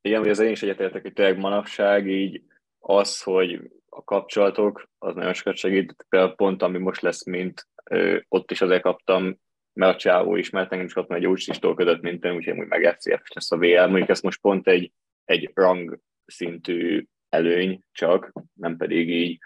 igen, 0.00 0.20
hogy 0.20 0.28
az 0.28 0.38
én 0.38 0.50
is 0.50 0.62
egyetértek, 0.62 1.02
hogy 1.02 1.12
tényleg 1.12 1.38
manapság 1.38 2.08
így 2.08 2.42
az, 2.78 3.22
hogy 3.22 3.70
a 3.88 4.04
kapcsolatok, 4.04 4.90
az 4.98 5.14
nagyon 5.14 5.32
sokat 5.32 5.56
segít. 5.56 5.96
Például 6.08 6.34
pont, 6.34 6.62
ami 6.62 6.78
most 6.78 7.00
lesz, 7.00 7.24
mint 7.24 7.68
ö, 7.84 8.18
ott 8.28 8.50
is 8.50 8.60
azért 8.60 8.82
kaptam, 8.82 9.38
mert 9.72 9.94
a 9.94 9.98
csávó 9.98 10.36
is, 10.36 10.50
mert 10.50 10.72
engem 10.72 10.86
is 10.86 10.92
kaptam 10.92 11.16
egy 11.16 11.26
úristól 11.26 11.74
ködött, 11.74 12.02
mint 12.02 12.24
én, 12.24 12.34
úgyhogy 12.34 12.56
meg 12.56 12.96
FCF 12.98 13.34
lesz 13.34 13.52
a 13.52 13.56
VL. 13.56 13.86
Mondjuk 13.86 14.08
ez 14.08 14.20
most 14.20 14.40
pont 14.40 14.68
egy, 14.68 14.92
egy 15.24 15.50
rang 15.54 15.98
szintű 16.26 17.06
előny 17.28 17.80
csak, 17.92 18.32
nem 18.54 18.76
pedig 18.76 19.08
így 19.10 19.38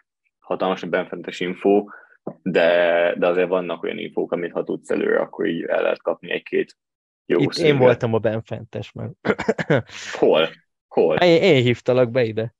hatalmas 0.46 0.82
a 0.82 0.86
benfentes 0.86 1.40
info, 1.40 1.84
de, 2.42 3.14
de 3.18 3.26
azért 3.26 3.48
vannak 3.48 3.82
olyan 3.82 3.98
infók, 3.98 4.32
amit 4.32 4.52
ha 4.52 4.64
tudsz 4.64 4.90
előre, 4.90 5.20
akkor 5.20 5.46
így 5.46 5.62
el 5.62 5.82
lehet 5.82 6.02
kapni 6.02 6.30
egy-két 6.30 6.76
jó 7.26 7.40
Itt 7.40 7.54
én 7.54 7.78
voltam 7.78 8.14
a 8.14 8.18
benfentes, 8.18 8.92
mert... 8.92 9.12
Hol? 10.18 10.48
Hol? 10.88 11.16
Én, 11.16 11.42
én 11.42 11.62
hívtalak 11.62 12.10
be 12.10 12.24
ide. 12.24 12.54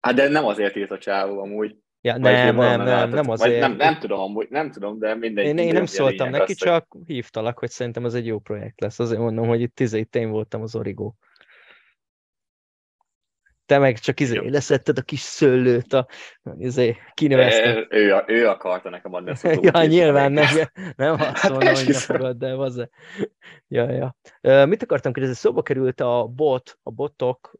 Hát 0.00 0.14
de 0.14 0.28
nem 0.28 0.44
azért 0.44 0.76
írt 0.76 0.90
a 0.90 0.98
csávó 0.98 1.40
amúgy. 1.40 1.76
Ja, 2.00 2.16
nem, 2.16 2.56
nem, 2.56 2.82
nem, 2.82 3.10
nem 3.10 3.30
azért. 3.30 3.60
Nem, 3.60 3.76
nem 3.76 3.98
tudom 3.98 4.20
amúgy, 4.20 4.46
nem 4.50 4.70
tudom, 4.70 4.98
de 4.98 5.14
mindegy. 5.14 5.46
Én, 5.46 5.58
én 5.58 5.72
nem 5.72 5.86
szóltam 5.86 6.30
neki, 6.30 6.54
csak 6.54 6.96
hívtalak, 7.06 7.58
hogy 7.58 7.70
szerintem 7.70 8.04
az 8.04 8.14
egy 8.14 8.26
jó 8.26 8.38
projekt 8.38 8.80
lesz. 8.80 8.98
Azért 8.98 9.20
mondom, 9.20 9.46
hogy 9.46 9.60
itt, 9.60 9.80
itt 9.80 10.16
én 10.16 10.30
voltam 10.30 10.62
az 10.62 10.76
Origo. 10.76 11.12
Te 13.66 13.78
meg 13.78 13.98
csak 13.98 14.20
izé, 14.20 14.48
leszetted 14.48 14.98
a 14.98 15.02
kis 15.02 15.20
szőlőt, 15.20 15.92
a, 15.92 16.06
izé, 16.58 16.96
kinöveszted. 17.14 17.86
Ő, 17.90 18.22
ő 18.26 18.48
akarta 18.48 18.90
nekem 18.90 19.14
adni 19.14 19.30
ezt 19.30 19.44
a 19.44 19.58
Ja, 19.72 19.84
nyilván 19.84 20.32
nem, 20.32 20.46
nem 20.96 21.18
harcolna, 21.18 21.64
hát 21.66 21.78
hogy 21.78 21.86
ne 21.86 21.98
fogad, 21.98 22.36
de 22.36 22.52
az 22.52 22.88
ja, 23.68 24.14
ja. 24.40 24.66
Mit 24.66 24.82
akartam 24.82 25.12
kérdezni? 25.12 25.36
Szóba 25.36 25.62
került 25.62 26.00
a 26.00 26.26
bot, 26.26 26.78
a 26.82 26.90
botok, 26.90 27.58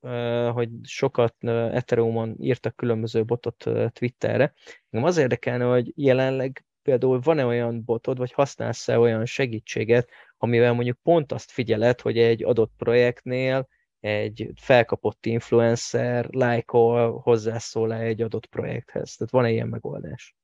hogy 0.52 0.68
sokat 0.82 1.34
Ethereumon 1.72 2.36
írtak 2.40 2.76
különböző 2.76 3.24
botot 3.24 3.64
Twitterre. 3.92 4.52
Engem 4.90 5.08
az 5.08 5.16
érdekelne, 5.16 5.64
hogy 5.64 5.92
jelenleg 5.94 6.64
például 6.82 7.20
van-e 7.20 7.44
olyan 7.44 7.82
botod, 7.84 8.18
vagy 8.18 8.32
használsz-e 8.32 8.98
olyan 8.98 9.24
segítséget, 9.24 10.08
amivel 10.38 10.72
mondjuk 10.72 10.98
pont 11.02 11.32
azt 11.32 11.50
figyeled, 11.50 12.00
hogy 12.00 12.18
egy 12.18 12.44
adott 12.44 12.72
projektnél 12.76 13.68
egy 14.06 14.50
felkapott 14.54 15.26
influencer 15.26 16.26
lájkol, 16.30 17.18
hozzászól 17.18 17.92
-e 17.92 18.00
egy 18.00 18.22
adott 18.22 18.46
projekthez. 18.46 19.14
Tehát 19.14 19.32
van-e 19.32 19.50
ilyen 19.50 19.68
megoldás? 19.68 20.34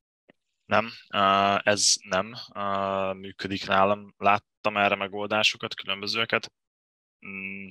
Nem, 0.64 0.90
ez 1.62 1.94
nem 2.08 2.34
működik 3.16 3.66
nálam. 3.66 4.14
Láttam 4.18 4.76
erre 4.76 4.94
megoldásokat, 4.94 5.74
különbözőeket. 5.74 6.52
Mm. 7.26 7.68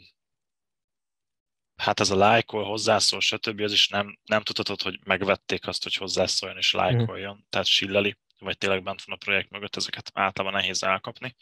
Hát 1.76 2.00
ez 2.00 2.10
a 2.10 2.16
lájkol, 2.16 2.64
hozzászól, 2.64 3.20
stb. 3.20 3.62
az 3.62 3.72
is 3.72 3.88
nem, 3.88 4.20
nem 4.24 4.42
tudhatod, 4.42 4.82
hogy 4.82 5.00
megvették 5.06 5.68
azt, 5.68 5.84
hogy 5.84 5.94
hozzászóljon 5.94 6.58
és 6.58 6.74
lájkoljon. 6.74 7.36
Mm. 7.36 7.40
Tehát 7.50 7.68
silleli, 7.68 8.18
vagy 8.40 8.58
tényleg 8.58 8.84
bent 8.84 9.04
van 9.04 9.16
a 9.16 9.24
projekt 9.26 9.50
mögött, 9.50 9.76
ezeket 9.76 10.12
általában 10.14 10.60
nehéz 10.60 10.84
elkapni. 10.84 11.36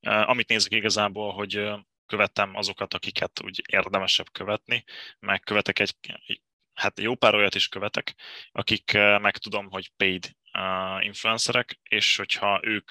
Amit 0.00 0.48
nézek 0.48 0.72
igazából, 0.72 1.32
hogy 1.32 1.70
követem 2.06 2.56
azokat, 2.56 2.94
akiket 2.94 3.42
úgy 3.42 3.62
érdemesebb 3.68 4.30
követni, 4.32 4.84
meg 5.18 5.40
követek 5.40 5.78
egy, 5.78 5.94
hát 6.74 7.00
jó 7.00 7.14
pár 7.14 7.34
olyat 7.34 7.54
is 7.54 7.68
követek, 7.68 8.14
akik 8.52 8.92
eh, 8.92 9.18
meg 9.18 9.36
tudom, 9.36 9.70
hogy 9.70 9.92
paid 9.96 10.36
uh, 10.52 11.04
influencerek, 11.04 11.80
és 11.82 12.16
hogyha 12.16 12.60
ők, 12.62 12.90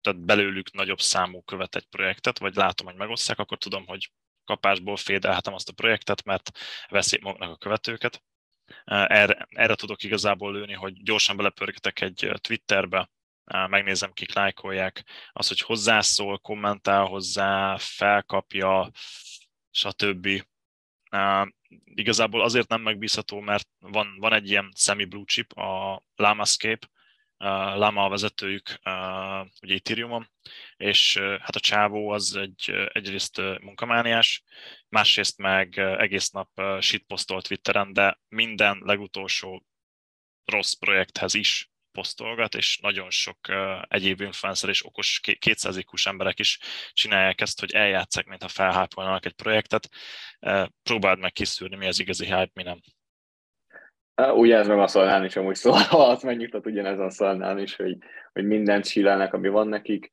tehát 0.00 0.20
belőlük 0.24 0.72
nagyobb 0.72 1.00
számú 1.00 1.42
követ 1.42 1.76
egy 1.76 1.86
projektet, 1.86 2.38
vagy 2.38 2.54
látom, 2.54 2.86
hogy 2.86 2.96
megosztják, 2.96 3.38
akkor 3.38 3.58
tudom, 3.58 3.86
hogy 3.86 4.12
kapásból 4.44 4.96
fédelhetem 4.96 5.54
azt 5.54 5.68
a 5.68 5.72
projektet, 5.72 6.24
mert 6.24 6.50
veszik 6.88 7.22
maguknak 7.22 7.50
a 7.50 7.56
követőket. 7.56 8.22
Eh, 8.84 9.04
erre, 9.08 9.46
erre 9.48 9.74
tudok 9.74 10.02
igazából 10.02 10.52
lőni, 10.52 10.72
hogy 10.72 11.02
gyorsan 11.02 11.36
belepörgetek 11.36 12.00
egy 12.00 12.30
Twitterbe, 12.40 13.10
megnézem, 13.44 14.12
kik 14.12 14.34
lájkolják, 14.34 15.04
az, 15.32 15.48
hogy 15.48 15.60
hozzászól, 15.60 16.38
kommentál 16.38 17.04
hozzá, 17.04 17.76
felkapja, 17.78 18.90
stb. 19.70 20.28
Uh, 21.10 21.48
igazából 21.84 22.42
azért 22.42 22.68
nem 22.68 22.80
megbízható, 22.80 23.40
mert 23.40 23.68
van, 23.78 24.16
van 24.18 24.32
egy 24.32 24.50
ilyen 24.50 24.72
semi 24.76 25.04
blue 25.04 25.24
chip, 25.24 25.52
a 25.52 26.02
Lamascape, 26.14 26.88
uh, 27.38 27.46
Lama 27.76 28.04
a 28.04 28.08
vezetőjük, 28.08 28.68
uh, 28.84 29.46
ugye 29.62 29.74
Ethereumon, 29.74 30.30
és 30.76 31.16
uh, 31.16 31.38
hát 31.38 31.56
a 31.56 31.60
csávó 31.60 32.08
az 32.08 32.36
egy, 32.36 32.70
egyrészt 32.92 33.36
munkamániás, 33.60 34.42
másrészt 34.88 35.38
meg 35.38 35.78
egész 35.78 36.30
nap 36.30 36.48
uh, 36.56 36.80
shitpostolt 36.80 37.46
Twitteren, 37.46 37.92
de 37.92 38.20
minden 38.28 38.80
legutolsó 38.84 39.66
rossz 40.44 40.72
projekthez 40.72 41.34
is 41.34 41.71
posztolgat, 41.92 42.54
és 42.54 42.78
nagyon 42.82 43.10
sok 43.10 43.38
uh, 43.48 43.82
egyéb 43.88 44.20
influencer 44.20 44.68
és 44.68 44.86
okos 44.86 45.20
200 45.38 45.76
ikus 45.76 46.06
emberek 46.06 46.38
is 46.38 46.58
csinálják 46.92 47.40
ezt, 47.40 47.60
hogy 47.60 47.72
eljátszák, 47.72 48.26
mintha 48.26 48.48
felhápolnának 48.48 49.26
egy 49.26 49.34
projektet. 49.34 49.88
Uh, 50.40 50.66
próbáld 50.82 51.18
meg 51.18 51.32
kiszűrni, 51.32 51.76
mi 51.76 51.86
az 51.86 52.00
igazi 52.00 52.24
hype, 52.24 52.50
mi 52.54 52.62
nem. 52.62 52.80
Ugye 54.34 54.56
ez 54.56 54.66
meg 54.66 54.78
a 54.78 54.86
szalnán 54.86 55.24
is 55.24 55.36
amúgy 55.36 55.54
szólhat, 55.54 56.22
megnyugtat 56.32 56.66
ugyanez 56.66 56.98
a 56.98 57.10
szalnán 57.10 57.58
is, 57.58 57.76
hogy, 57.76 57.96
hogy 58.32 58.44
mindent 58.44 58.86
sílelnek, 58.86 59.34
ami 59.34 59.48
van 59.48 59.68
nekik, 59.68 60.12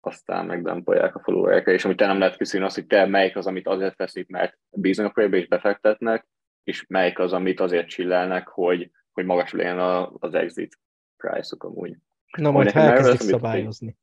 aztán 0.00 0.46
megdampolják 0.46 1.14
a 1.14 1.20
followerekre, 1.20 1.72
és 1.72 1.84
amit 1.84 1.96
te 1.96 2.06
nem 2.06 2.18
lehet 2.18 2.36
kiszűrni, 2.36 2.66
az, 2.66 2.74
hogy 2.74 2.86
te 2.86 3.06
melyik 3.06 3.36
az, 3.36 3.46
amit 3.46 3.66
azért 3.66 3.96
veszik, 3.96 4.28
mert 4.28 4.58
bíznak 4.70 5.16
a 5.16 5.22
és 5.22 5.48
befektetnek, 5.48 6.26
és 6.64 6.84
melyik 6.88 7.18
az, 7.18 7.32
amit 7.32 7.60
azért 7.60 7.88
csillelnek, 7.88 8.48
hogy, 8.48 8.90
hogy 9.12 9.24
magas 9.24 9.52
legyen 9.52 9.78
az 10.18 10.34
exit 10.34 10.78
price-ok 11.18 11.64
amúgy. 11.64 11.96
Na 12.36 12.50
majd 12.50 12.70
ha 12.70 12.80
elkezdik 12.80 13.20
szabályozni. 13.20 13.96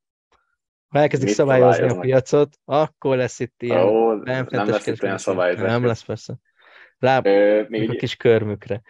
Ha 0.87 0.99
elkezdik 0.99 1.29
szabályozni 1.29 1.87
a 1.87 1.99
piacot, 1.99 2.57
akkor 2.65 3.17
lesz 3.17 3.39
itt 3.39 3.61
ilyen 3.61 3.81
Ó, 3.81 4.13
nem 4.13 4.47
lesz 4.49 4.87
itt 4.87 5.01
ilyen 5.01 5.17
szabályozás. 5.17 5.69
Nem 5.69 5.85
lesz 5.85 6.03
persze. 6.03 6.35
Rá 6.99 7.19
Ö, 7.23 7.63
még 7.67 7.89
a 7.89 7.93
kis 7.93 8.15
körmükre. 8.15 8.81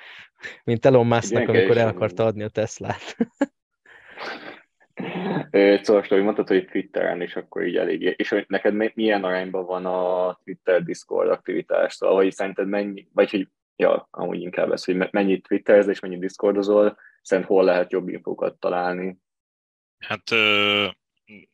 Mint 0.63 0.85
Elon 0.85 1.07
Musknak, 1.07 1.47
amikor 1.47 1.77
el 1.77 1.87
akarta 1.87 2.25
adni 2.25 2.43
a 2.43 2.47
Teslát. 2.47 3.15
Szóval, 5.81 6.03
hogy 6.07 6.23
mondtad, 6.23 6.47
hogy 6.47 6.65
Twitteren 6.65 7.21
is 7.21 7.35
akkor 7.35 7.65
így 7.65 7.75
eléggé. 7.75 8.13
És 8.17 8.29
hogy 8.29 8.45
neked 8.47 8.93
milyen 8.95 9.23
arányban 9.23 9.65
van 9.65 9.85
a 9.85 10.39
Twitter 10.43 10.83
Discord 10.83 11.29
aktivitás? 11.29 11.93
Szóval, 11.93 12.15
hogy 12.15 12.31
szerinted 12.31 12.67
mennyi, 12.67 13.07
vagy 13.13 13.29
hogy, 13.29 13.47
ja, 13.75 14.07
amúgy 14.11 14.41
inkább 14.41 14.71
ez, 14.71 14.83
hogy 14.83 15.09
mennyit 15.11 15.47
Twitterez 15.47 15.87
és 15.87 15.99
mennyit 15.99 16.19
Discordozol, 16.19 16.97
szerint 17.25 17.47
hol 17.47 17.63
lehet 17.63 17.91
jobb 17.91 18.07
infókat 18.07 18.59
találni? 18.59 19.17
Hát 19.97 20.29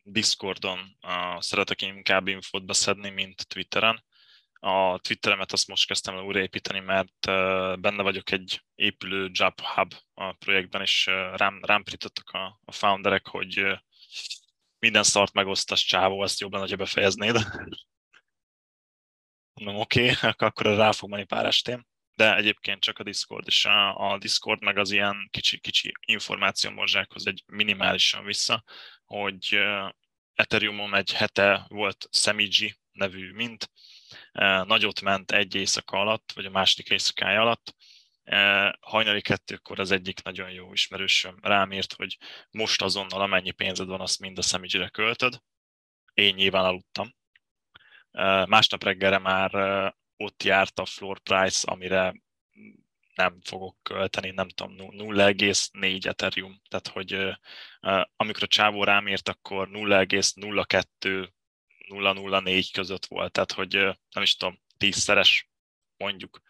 Discordon 0.02 0.98
szeretek 1.38 1.82
inkább 1.82 2.26
infót 2.26 2.64
beszedni, 2.64 3.10
mint 3.10 3.48
Twitteren. 3.48 4.04
A 4.52 4.98
Twitteremet 4.98 5.52
azt 5.52 5.68
most 5.68 5.86
kezdtem 5.86 6.16
el 6.16 6.24
újraépíteni, 6.24 6.80
mert 6.80 7.26
benne 7.80 8.02
vagyok 8.02 8.30
egy 8.30 8.62
épülő 8.74 9.30
Job 9.32 9.60
Hub 9.60 9.94
projektben, 10.38 10.80
és 10.80 11.06
rám, 11.34 11.60
rám 11.62 11.82
prítottak 11.82 12.30
a, 12.30 12.60
a 12.64 12.72
founderek, 12.72 13.26
hogy 13.26 13.80
minden 14.78 15.02
szart 15.02 15.32
megosztasz, 15.32 15.80
csávó, 15.80 16.22
ezt 16.22 16.40
jobban, 16.40 16.60
hogyha 16.60 16.76
befejeznéd. 16.76 17.34
Mondom, 19.60 19.80
oké, 19.80 20.10
okay, 20.10 20.30
akkor 20.48 20.66
rá 20.66 20.92
fog 20.92 21.10
menni 21.10 21.24
pár 21.24 21.46
estém 21.46 21.86
de 22.14 22.36
egyébként 22.36 22.80
csak 22.80 22.98
a 22.98 23.02
Discord, 23.02 23.46
és 23.46 23.64
a, 23.64 24.12
a 24.12 24.18
Discord 24.18 24.62
meg 24.62 24.78
az 24.78 24.90
ilyen 24.90 25.28
kicsi-kicsi 25.30 25.92
információmorzsákhoz 26.06 27.26
egy 27.26 27.42
minimálisan 27.46 28.24
vissza, 28.24 28.64
hogy 29.04 29.58
Ethereumon 30.34 30.94
egy 30.94 31.12
hete 31.12 31.64
volt 31.68 32.08
Semiji 32.10 32.74
nevű 32.92 33.32
mint, 33.32 33.70
nagyot 34.64 35.00
ment 35.00 35.32
egy 35.32 35.54
éjszaka 35.54 35.98
alatt, 35.98 36.32
vagy 36.34 36.44
a 36.44 36.50
második 36.50 36.90
éjszakája 36.90 37.40
alatt, 37.40 37.74
hajnali 38.80 39.20
kettőkor 39.20 39.80
az 39.80 39.90
egyik 39.90 40.22
nagyon 40.22 40.50
jó 40.50 40.72
ismerősöm 40.72 41.38
rám 41.42 41.72
írt, 41.72 41.92
hogy 41.92 42.18
most 42.50 42.82
azonnal 42.82 43.20
amennyi 43.20 43.50
pénzed 43.50 43.86
van, 43.86 44.00
azt 44.00 44.20
mind 44.20 44.38
a 44.38 44.42
Semiji-re 44.42 44.88
költöd. 44.88 45.42
Én 46.14 46.34
nyilván 46.34 46.64
aludtam. 46.64 47.14
Másnap 48.46 48.84
reggelre 48.84 49.18
már 49.18 49.50
ott 50.22 50.42
járt 50.42 50.78
a 50.78 50.84
floor 50.84 51.18
price, 51.20 51.70
amire 51.70 52.14
nem 53.14 53.38
fogok 53.44 53.76
költeni, 53.82 54.30
nem 54.30 54.48
tudom, 54.48 54.76
0,4 54.76 56.06
Ethereum. 56.06 56.60
Tehát, 56.68 56.88
hogy 56.88 57.38
amikor 58.16 58.42
a 58.42 58.46
csávó 58.46 58.84
rám 58.84 59.08
írt, 59.08 59.28
akkor 59.28 59.68
0,02 59.68 61.28
004 61.88 62.72
között 62.72 63.06
volt, 63.06 63.32
tehát 63.32 63.52
hogy 63.52 63.72
nem 64.10 64.22
is 64.22 64.36
tudom, 64.36 64.60
tízszeres 64.76 65.50
mondjuk. 65.96 66.40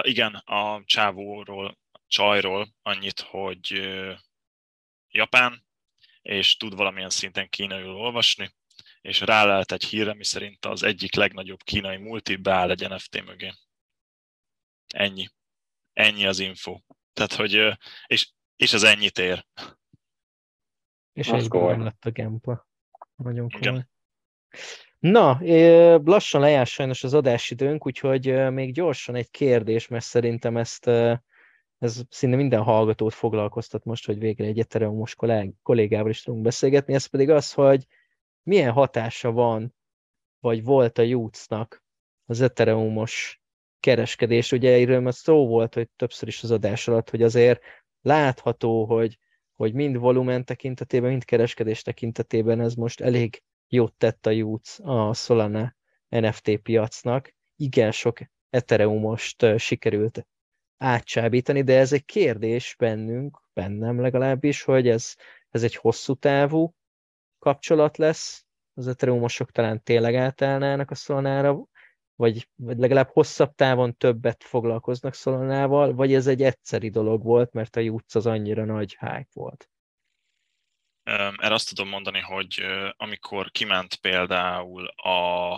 Igen, 0.00 0.34
a 0.34 0.82
csávóról, 0.84 1.78
csajról 2.06 2.68
annyit, 2.82 3.20
hogy 3.20 3.90
Japán, 5.08 5.66
és 6.22 6.56
tud 6.56 6.74
valamilyen 6.74 7.10
szinten 7.10 7.48
kínaiul 7.48 7.94
olvasni, 7.94 8.54
és 9.06 9.20
rálelt 9.20 9.72
egy 9.72 9.84
hírre, 9.84 10.14
mi 10.14 10.24
szerint 10.24 10.64
az 10.64 10.82
egyik 10.82 11.14
legnagyobb 11.14 11.62
kínai 11.62 11.96
multi 11.96 12.36
beáll 12.36 12.70
egy 12.70 12.88
NFT 12.88 13.24
mögé. 13.24 13.52
Ennyi. 14.94 15.28
Ennyi 15.92 16.26
az 16.26 16.38
info. 16.38 16.80
Tehát, 17.12 17.32
hogy, 17.32 17.76
és, 18.06 18.30
és 18.56 18.72
az 18.72 18.82
ennyit 18.82 19.18
ér. 19.18 19.46
És 21.12 21.28
egy 21.28 21.50
nem 21.50 21.82
lett 21.82 22.04
a 22.04 22.10
Gempa. 22.10 22.66
Nagyon 23.16 23.50
komoly. 23.50 23.68
Igen. 23.68 23.88
Na, 24.98 25.38
lassan 26.04 26.40
lejár 26.40 26.66
sajnos 26.66 27.04
az 27.04 27.14
adásidőnk, 27.14 27.86
úgyhogy 27.86 28.50
még 28.52 28.72
gyorsan 28.72 29.14
egy 29.14 29.30
kérdés, 29.30 29.88
mert 29.88 30.04
szerintem 30.04 30.56
ezt 30.56 30.86
ez 31.78 32.02
szinte 32.08 32.36
minden 32.36 32.62
hallgatót 32.62 33.14
foglalkoztat 33.14 33.84
most, 33.84 34.06
hogy 34.06 34.18
végre 34.18 34.44
egy 34.44 34.58
Ethereum-os 34.58 35.14
kollégával 35.62 36.10
is 36.10 36.22
tudunk 36.22 36.42
beszélgetni, 36.42 36.94
ez 36.94 37.06
pedig 37.06 37.30
az, 37.30 37.52
hogy 37.52 37.86
milyen 38.46 38.72
hatása 38.72 39.32
van, 39.32 39.74
vagy 40.40 40.64
volt 40.64 40.98
a 40.98 41.02
Jutesnak 41.02 41.84
az 42.24 42.40
Ethereumos 42.40 43.40
kereskedés. 43.80 44.52
Ugye 44.52 44.72
erről 44.72 45.00
már 45.00 45.14
szó 45.14 45.46
volt, 45.46 45.74
hogy 45.74 45.88
többször 45.96 46.28
is 46.28 46.42
az 46.42 46.50
adás 46.50 46.88
alatt, 46.88 47.10
hogy 47.10 47.22
azért 47.22 47.62
látható, 48.00 48.84
hogy, 48.84 49.18
hogy 49.54 49.74
mind 49.74 49.96
volumen 49.96 50.44
tekintetében, 50.44 51.10
mind 51.10 51.24
kereskedés 51.24 51.82
tekintetében 51.82 52.60
ez 52.60 52.74
most 52.74 53.00
elég 53.00 53.42
jót 53.68 53.94
tett 53.94 54.26
a 54.26 54.30
Jutes 54.30 54.78
a 54.78 55.14
Solana 55.14 55.74
NFT 56.08 56.56
piacnak. 56.56 57.34
Igen 57.56 57.92
sok 57.92 58.18
Ethereumost 58.50 59.58
sikerült 59.58 60.26
átcsábítani, 60.76 61.62
de 61.62 61.78
ez 61.78 61.92
egy 61.92 62.04
kérdés 62.04 62.74
bennünk, 62.78 63.40
bennem 63.52 64.00
legalábbis, 64.00 64.62
hogy 64.62 64.88
ez, 64.88 65.14
ez 65.50 65.62
egy 65.62 65.74
hosszú 65.74 66.14
távú 66.14 66.74
kapcsolat 67.46 67.96
lesz, 67.96 68.44
az 68.74 68.88
Ethereumosok 68.88 69.50
talán 69.50 69.82
tényleg 69.82 70.14
átállnának 70.14 70.90
a 70.90 70.94
Solanára, 70.94 71.62
vagy, 72.14 72.48
vagy 72.56 72.78
legalább 72.78 73.08
hosszabb 73.08 73.54
távon 73.54 73.96
többet 73.96 74.44
foglalkoznak 74.44 75.14
Solanával, 75.14 75.94
vagy 75.94 76.14
ez 76.14 76.26
egy 76.26 76.42
egyszeri 76.42 76.90
dolog 76.90 77.22
volt, 77.22 77.52
mert 77.52 77.76
a 77.76 77.80
Jutz 77.80 78.16
az 78.16 78.26
annyira 78.26 78.64
nagy 78.64 78.96
hype 79.00 79.28
volt? 79.32 79.70
Erre 81.02 81.54
azt 81.54 81.68
tudom 81.68 81.88
mondani, 81.88 82.20
hogy 82.20 82.62
amikor 82.96 83.50
kiment 83.50 83.94
például 83.94 84.86
a, 84.86 85.52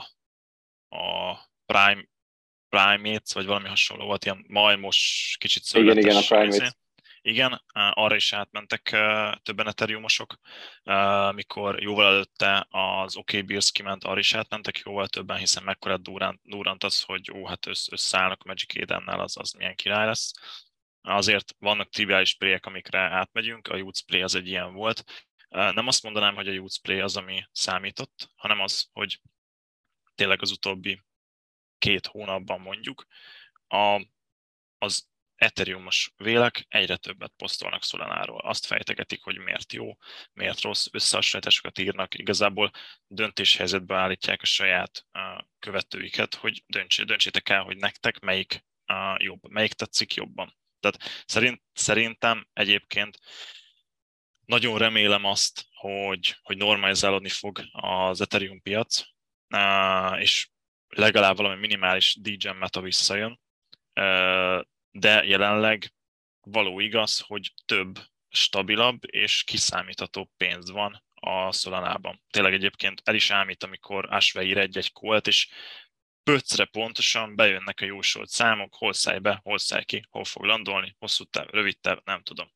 a 0.89 1.37
Prime, 1.67 2.05
Primates, 2.69 3.33
vagy 3.33 3.47
valami 3.47 3.69
hasonló 3.69 4.05
volt, 4.05 4.25
ilyen 4.25 4.45
majmos, 4.49 5.37
kicsit 5.41 5.63
szögletes. 5.63 6.05
Igen, 6.05 6.17
igen, 6.17 6.23
a 6.23 6.41
Primates. 6.41 6.77
Igen, 7.21 7.63
arra 7.73 8.15
is 8.15 8.33
átmentek 8.33 8.83
többen 9.43 9.67
ethereumosok, 9.67 10.39
mikor 11.35 11.83
jóval 11.83 12.07
előtte 12.07 12.67
az 12.71 13.17
OK 13.17 13.45
Bills 13.45 13.71
kiment, 13.71 14.05
arra 14.05 14.19
is 14.19 14.35
átmentek 14.35 14.79
jóval 14.79 15.09
többen, 15.09 15.39
hiszen 15.39 15.63
mekkora 15.63 15.97
durant, 15.97 16.41
durant 16.43 16.85
az, 16.85 17.03
hogy 17.03 17.31
ó, 17.33 17.47
hát 17.47 17.67
össz, 17.67 17.89
összeállnak 17.91 18.45
Magic 18.45 18.77
Eden-nel, 18.77 19.21
az, 19.21 19.37
az 19.37 19.53
milyen 19.53 19.75
király 19.75 20.07
lesz. 20.07 20.33
Azért 21.01 21.55
vannak 21.59 21.91
triviális 21.91 22.35
playek, 22.37 22.67
amikre 22.67 22.99
átmegyünk, 22.99 23.69
a 23.69 23.77
Youth 23.77 24.05
Play 24.07 24.23
az 24.23 24.35
egy 24.35 24.47
ilyen 24.47 24.73
volt. 24.73 25.05
Nem 25.49 25.87
azt 25.87 26.03
mondanám, 26.03 26.35
hogy 26.35 26.49
a 26.49 26.53
Youth 26.53 26.81
Play 26.83 27.01
az, 27.01 27.17
ami 27.17 27.45
számított, 27.53 28.31
hanem 28.37 28.61
az, 28.61 28.89
hogy 28.93 29.21
tényleg 30.15 30.43
az 30.43 30.51
utóbbi 30.51 31.03
két 31.79 32.07
hónapban 32.07 32.61
mondjuk 32.61 33.07
a, 33.67 34.07
az 34.79 35.09
Ethereumos 35.39 36.13
vélek 36.17 36.67
egyre 36.69 36.97
többet 36.97 37.33
posztolnak 37.37 37.83
Solanáról. 37.83 38.41
Azt 38.41 38.67
fejtegetik, 38.67 39.23
hogy 39.23 39.39
miért 39.39 39.73
jó, 39.73 39.97
miért 40.33 40.61
rossz, 40.61 40.87
összehasonlításokat 40.93 41.79
írnak, 41.79 42.15
igazából 42.15 42.71
döntéshelyzetbe 43.07 43.97
állítják 43.97 44.43
a 44.43 44.47
saját 44.47 45.07
követőiket, 45.59 46.35
hogy 46.35 46.65
döntsétek 47.05 47.49
el, 47.49 47.63
hogy 47.63 47.77
nektek 47.77 48.19
melyik 48.19 48.65
jobb, 49.17 49.51
melyik 49.51 49.73
tetszik 49.73 50.15
jobban. 50.15 50.57
Tehát 50.81 51.25
szerint, 51.27 51.63
szerintem 51.73 52.49
egyébként 52.53 53.19
nagyon 54.45 54.79
remélem 54.79 55.25
azt, 55.25 55.67
hogy, 55.73 56.37
hogy 56.43 56.57
normalizálódni 56.57 57.29
fog 57.29 57.61
az 57.73 58.21
Ethereum 58.21 58.63
piac, 58.63 59.03
és 60.19 60.49
legalább 60.89 61.37
valami 61.37 61.61
minimális 61.61 62.17
DJ 62.21 62.49
meta 62.49 62.81
visszajön, 62.81 63.41
de 64.91 65.25
jelenleg 65.25 65.93
való 66.41 66.81
igaz, 66.81 67.21
hogy 67.21 67.53
több 67.65 67.99
stabilabb 68.29 68.99
és 69.07 69.45
kiszámítható 69.45 70.31
pénz 70.37 70.71
van 70.71 71.03
a 71.15 71.53
Solanában. 71.53 72.23
Tényleg 72.31 72.53
egyébként 72.53 73.01
el 73.05 73.15
is 73.15 73.31
ámít, 73.31 73.63
amikor 73.63 74.13
Asve 74.13 74.43
ír 74.43 74.59
egy-egy 74.59 74.93
kolt, 74.93 75.27
és 75.27 75.49
pöcre 76.23 76.65
pontosan 76.65 77.37
bejönnek 77.37 77.81
a 77.81 77.85
jósolt 77.85 78.29
számok, 78.29 78.75
hol 78.75 78.93
szállj 78.93 79.19
be, 79.19 79.41
hol 79.43 79.59
szállj 79.59 79.85
ki, 79.85 80.03
hol 80.11 80.25
fog 80.25 80.45
landolni, 80.45 80.97
hosszú 80.99 81.25
táv, 81.25 81.47
rövid 81.49 81.81
táv, 81.81 81.99
nem 82.05 82.23
tudom. 82.23 82.53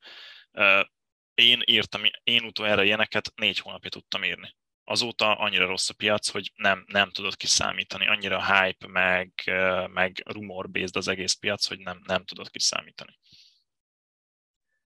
Én 1.35 1.63
írtam, 1.65 2.03
én 2.23 2.45
utoljára 2.45 2.83
ilyeneket 2.83 3.33
négy 3.35 3.59
hónapja 3.59 3.91
tudtam 3.91 4.25
írni 4.25 4.57
azóta 4.85 5.35
annyira 5.35 5.67
rossz 5.67 5.89
a 5.89 5.95
piac, 5.95 6.29
hogy 6.29 6.53
nem, 6.55 6.85
nem 6.87 7.11
tudod 7.11 7.37
kiszámítani. 7.37 8.07
Annyira 8.07 8.45
hype, 8.45 8.87
meg, 8.87 9.33
meg 9.93 10.23
rumor-based 10.25 10.97
az 10.97 11.09
egész 11.09 11.33
piac, 11.33 11.67
hogy 11.67 11.79
nem, 11.79 12.01
nem 12.07 12.25
tudod 12.25 12.51
kiszámítani. 12.51 13.19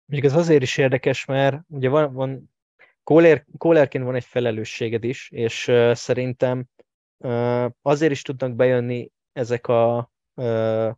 Mondjuk 0.05 0.31
ez 0.31 0.37
azért 0.37 0.61
is 0.61 0.77
érdekes, 0.77 1.25
mert 1.25 1.61
ugye 1.67 1.89
van, 1.89 2.13
van 2.13 2.55
Kohler, 3.03 3.45
Kohlerként 3.57 4.03
van 4.03 4.15
egy 4.15 4.25
felelősséged 4.25 5.03
is, 5.03 5.29
és 5.31 5.67
uh, 5.67 5.93
szerintem 5.93 6.65
uh, 7.17 7.71
azért 7.81 8.11
is 8.11 8.21
tudnak 8.21 8.55
bejönni 8.55 9.11
ezek 9.31 9.67
a 9.67 10.11
uh, 10.33 10.91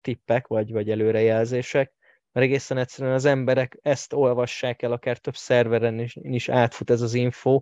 tippek, 0.00 0.46
vagy, 0.46 0.72
vagy 0.72 0.90
előrejelzések, 0.90 1.94
mert 2.32 2.46
egészen 2.46 2.78
egyszerűen 2.78 3.14
az 3.14 3.24
emberek 3.24 3.78
ezt 3.82 4.12
olvassák 4.12 4.82
el, 4.82 4.92
akár 4.92 5.18
több 5.18 5.36
szerveren 5.36 5.98
is, 5.98 6.16
is 6.22 6.48
átfut 6.48 6.90
ez 6.90 7.00
az 7.00 7.14
info, 7.14 7.60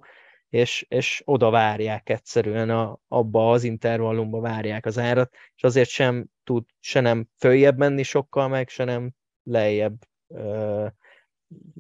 és, 0.49 0.87
és 0.89 1.23
oda 1.25 1.51
várják 1.51 2.09
egyszerűen, 2.09 2.71
a, 2.71 2.99
abba 3.09 3.51
az 3.51 3.65
intervallumba 3.65 4.41
várják 4.41 4.87
az 4.87 4.99
árat, 4.99 5.35
és 5.55 5.63
azért 5.63 5.89
sem 5.89 6.27
tud 6.45 6.65
se 6.81 7.01
nem 7.01 7.29
följebb 7.37 7.79
menni 7.79 8.03
sokkal 8.03 8.49
meg, 8.49 8.69
se 8.69 8.85
nem 8.85 9.11
lejjebb 9.43 9.97
ö, 10.27 10.87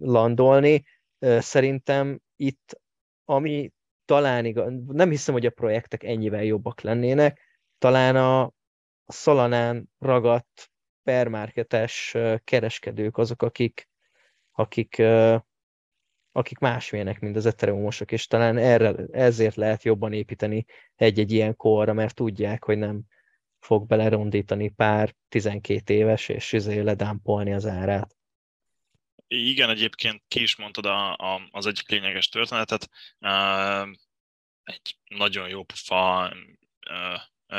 landolni. 0.00 0.84
Szerintem 1.38 2.20
itt, 2.36 2.80
ami 3.24 3.72
talán 4.04 4.44
igaz, 4.44 4.72
nem 4.86 5.10
hiszem, 5.10 5.34
hogy 5.34 5.46
a 5.46 5.50
projektek 5.50 6.02
ennyivel 6.02 6.44
jobbak 6.44 6.80
lennének, 6.80 7.40
talán 7.78 8.16
a, 8.16 8.42
a 9.04 9.12
Szalanán 9.12 9.90
ragadt 9.98 10.70
permarketes 11.08 12.16
kereskedők 12.44 13.16
azok, 13.18 13.42
akik, 13.42 13.88
akik, 14.52 15.02
akik 16.32 16.58
másmilyenek, 16.58 17.20
mint 17.20 17.36
az 17.36 17.46
ethereumosok, 17.46 18.12
és 18.12 18.26
talán 18.26 18.56
erre, 18.56 18.94
ezért 19.12 19.56
lehet 19.56 19.82
jobban 19.82 20.12
építeni 20.12 20.64
egy-egy 20.94 21.32
ilyen 21.32 21.56
korra, 21.56 21.92
mert 21.92 22.14
tudják, 22.14 22.64
hogy 22.64 22.78
nem 22.78 23.02
fog 23.58 23.86
belerondítani 23.86 24.68
pár 24.68 25.14
12 25.28 25.94
éves, 25.94 26.28
és 26.28 26.52
izé 26.52 26.80
ledámpolni 26.80 27.52
az 27.52 27.66
árát. 27.66 28.16
Igen, 29.26 29.70
egyébként 29.70 30.22
ki 30.28 30.42
is 30.42 30.56
mondtad 30.56 30.86
a, 30.86 31.12
a, 31.12 31.48
az 31.50 31.66
egyik 31.66 31.88
lényeges 31.88 32.28
történetet. 32.28 32.88
Egy 34.62 34.96
nagyon 35.08 35.48
jó 35.48 35.62
pofa 35.64 36.32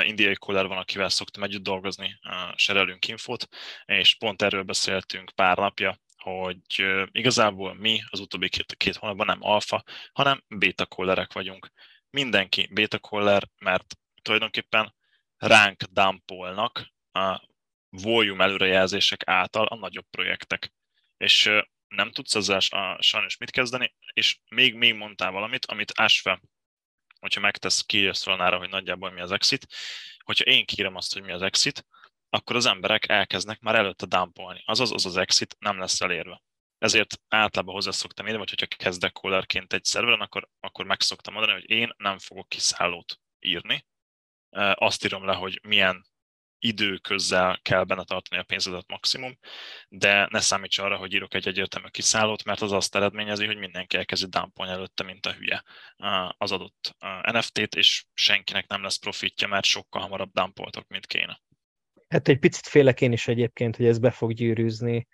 indiai 0.03 0.35
kollár 0.35 0.67
van, 0.67 0.77
akivel 0.77 1.09
szoktam 1.09 1.43
együtt 1.43 1.63
dolgozni, 1.63 2.19
serelünk 2.55 3.07
infót, 3.07 3.47
és 3.85 4.15
pont 4.15 4.41
erről 4.41 4.63
beszéltünk 4.63 5.31
pár 5.35 5.57
napja, 5.57 5.99
hogy 6.17 6.85
igazából 7.11 7.73
mi 7.73 8.01
az 8.09 8.19
utóbbi 8.19 8.49
két, 8.49 8.75
két 8.77 8.95
hónapban 8.95 9.25
nem 9.25 9.43
alfa, 9.43 9.83
hanem 10.13 10.43
beta 10.47 10.85
kollerek 10.85 11.33
vagyunk. 11.33 11.71
Mindenki 12.09 12.69
beta 12.71 12.99
koller, 12.99 13.47
mert 13.57 13.95
tulajdonképpen 14.21 14.95
ránk 15.37 15.83
dumpolnak 15.83 16.93
a 17.11 17.47
volume 17.89 18.43
előrejelzések 18.43 19.21
által 19.25 19.65
a 19.65 19.75
nagyobb 19.75 20.05
projektek. 20.09 20.73
És 21.17 21.51
nem 21.87 22.11
tudsz 22.11 22.35
ezzel 22.35 22.59
sajnos 22.99 23.37
mit 23.37 23.51
kezdeni, 23.51 23.95
és 24.13 24.37
még, 24.49 24.75
még 24.75 24.93
mondtál 24.93 25.31
valamit, 25.31 25.65
amit 25.65 25.91
Ashve 25.91 26.41
hogyha 27.19 27.39
megtesz, 27.39 27.81
kiírja 27.81 28.13
Solanára, 28.13 28.57
hogy 28.57 28.69
nagyjából 28.69 29.11
mi 29.11 29.21
az 29.21 29.31
exit, 29.31 29.67
hogyha 30.23 30.45
én 30.45 30.65
kiírom 30.65 30.95
azt, 30.95 31.13
hogy 31.13 31.21
mi 31.21 31.31
az 31.31 31.41
exit, 31.41 31.85
akkor 32.29 32.55
az 32.55 32.65
emberek 32.65 33.09
elkezdnek 33.09 33.59
már 33.59 33.75
előtte 33.75 34.05
dumpolni. 34.05 34.63
Azaz 34.65 34.91
az 34.91 35.05
az 35.05 35.17
exit 35.17 35.55
nem 35.59 35.79
lesz 35.79 36.01
elérve. 36.01 36.41
Ezért 36.77 37.19
általában 37.27 37.73
hozzá 37.73 37.91
szoktam 37.91 38.25
írni, 38.25 38.37
vagy 38.37 38.49
hogyha 38.49 38.75
kezdek 38.75 39.13
callerként 39.13 39.73
egy 39.73 39.83
szerveren, 39.83 40.21
akkor, 40.21 40.47
akkor 40.59 40.85
meg 40.85 41.01
szoktam 41.01 41.33
mondani, 41.33 41.59
hogy 41.59 41.69
én 41.69 41.93
nem 41.97 42.19
fogok 42.19 42.49
kiszállót 42.49 43.19
írni. 43.39 43.85
Azt 44.73 45.05
írom 45.05 45.25
le, 45.25 45.33
hogy 45.33 45.59
milyen 45.63 46.08
időközzel 46.59 47.59
kell 47.61 47.83
benne 47.83 48.03
tartani 48.03 48.41
a 48.41 48.45
pénzedet 48.45 48.87
maximum, 48.87 49.37
de 49.89 50.27
ne 50.31 50.39
számíts 50.39 50.77
arra, 50.77 50.97
hogy 50.97 51.13
írok 51.13 51.33
egy 51.33 51.47
egyértelmű 51.47 51.87
kiszállót, 51.87 52.43
mert 52.43 52.61
az 52.61 52.71
azt 52.71 52.95
eredményezi, 52.95 53.45
hogy 53.45 53.57
mindenki 53.57 53.97
elkezdi 53.97 54.27
dumpolni 54.27 54.71
előtte, 54.71 55.03
mint 55.03 55.25
a 55.25 55.33
hülye 55.33 55.63
az 56.37 56.51
adott 56.51 56.95
NFT-t, 57.31 57.75
és 57.75 58.05
senkinek 58.13 58.67
nem 58.67 58.83
lesz 58.83 58.97
profitja, 58.97 59.47
mert 59.47 59.65
sokkal 59.65 60.01
hamarabb 60.01 60.31
dumpoltok, 60.31 60.87
mint 60.87 61.05
kéne. 61.05 61.41
Hát 62.07 62.27
egy 62.27 62.39
picit 62.39 62.67
félek 62.67 63.01
én 63.01 63.11
is 63.11 63.27
egyébként, 63.27 63.75
hogy 63.75 63.85
ez 63.85 63.99
be 63.99 64.11
fog 64.11 64.33
gyűrűzni 64.33 65.07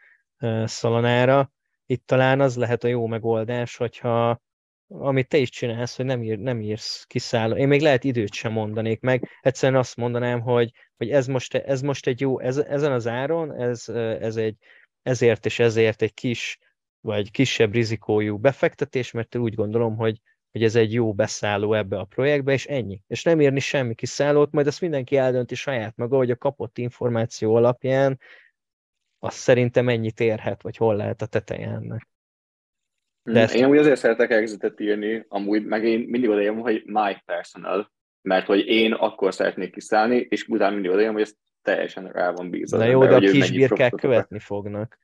Szalonára. 0.63 1.51
Itt 1.85 2.05
talán 2.05 2.41
az 2.41 2.57
lehet 2.57 2.83
a 2.83 2.87
jó 2.87 3.07
megoldás, 3.07 3.75
hogyha 3.75 4.41
amit 4.87 5.27
te 5.27 5.37
is 5.37 5.49
csinálsz, 5.49 5.95
hogy 5.95 6.05
nem, 6.05 6.23
ír, 6.23 6.39
nem 6.39 6.61
írsz 6.61 7.03
kiszálló. 7.03 7.55
Én 7.55 7.67
még 7.67 7.81
lehet 7.81 8.03
időt 8.03 8.33
sem 8.33 8.51
mondanék 8.51 9.01
meg. 9.01 9.29
Egyszerűen 9.41 9.79
azt 9.79 9.95
mondanám, 9.95 10.41
hogy, 10.41 10.71
hogy 10.97 11.09
ez, 11.09 11.27
most, 11.27 11.55
ez 11.55 11.81
most 11.81 12.07
egy 12.07 12.19
jó, 12.19 12.39
ez, 12.39 12.57
ezen 12.57 12.91
az 12.91 13.07
áron, 13.07 13.53
ez, 13.53 13.89
ez 14.19 14.35
egy, 14.35 14.57
ezért 15.01 15.45
és 15.45 15.59
ezért 15.59 16.01
egy 16.01 16.13
kis, 16.13 16.59
vagy 17.01 17.31
kisebb 17.31 17.73
rizikójú 17.73 18.37
befektetés, 18.37 19.11
mert 19.11 19.35
úgy 19.35 19.55
gondolom, 19.55 19.95
hogy, 19.95 20.21
hogy 20.51 20.63
ez 20.63 20.75
egy 20.75 20.93
jó 20.93 21.13
beszálló 21.13 21.73
ebbe 21.73 21.97
a 21.97 22.03
projektbe, 22.05 22.53
és 22.53 22.65
ennyi. 22.65 23.01
És 23.07 23.23
nem 23.23 23.41
írni 23.41 23.59
semmi 23.59 23.95
kiszállót, 23.95 24.51
majd 24.51 24.67
ezt 24.67 24.81
mindenki 24.81 25.17
eldönti 25.17 25.55
saját 25.55 25.95
maga, 25.95 26.17
hogy 26.17 26.31
a 26.31 26.35
kapott 26.35 26.77
információ 26.77 27.55
alapján 27.55 28.19
azt 29.19 29.37
szerintem 29.37 29.89
ennyit 29.89 30.19
érhet, 30.19 30.61
vagy 30.61 30.77
hol 30.77 30.95
lehet 30.95 31.21
a 31.21 31.25
teteje 31.25 31.67
ennek. 31.67 32.07
De 33.25 33.39
ezt... 33.39 33.55
Én 33.55 33.63
amúgy 33.63 33.77
azért 33.77 33.99
szeretek 33.99 34.31
exitet 34.31 34.79
írni, 34.79 35.25
amúgy 35.27 35.65
meg 35.65 35.85
én 35.85 35.99
mindig 35.99 36.29
odaírom, 36.29 36.59
hogy 36.59 36.83
my 36.85 37.15
personal, 37.25 37.91
mert 38.21 38.45
hogy 38.45 38.67
én 38.67 38.93
akkor 38.93 39.33
szeretnék 39.33 39.71
kiszállni, 39.71 40.27
és 40.29 40.47
utána 40.47 40.73
mindig 40.73 40.91
odajön, 40.91 41.13
hogy 41.13 41.21
ez 41.21 41.33
teljesen 41.61 42.11
rá 42.11 42.31
van 42.31 42.49
bízva. 42.49 42.77
Na 42.77 42.85
jó, 42.85 43.05
de 43.05 43.15
a 43.15 43.19
kisbirkák 43.19 43.91
követni 43.91 44.39
fognak. 44.39 44.97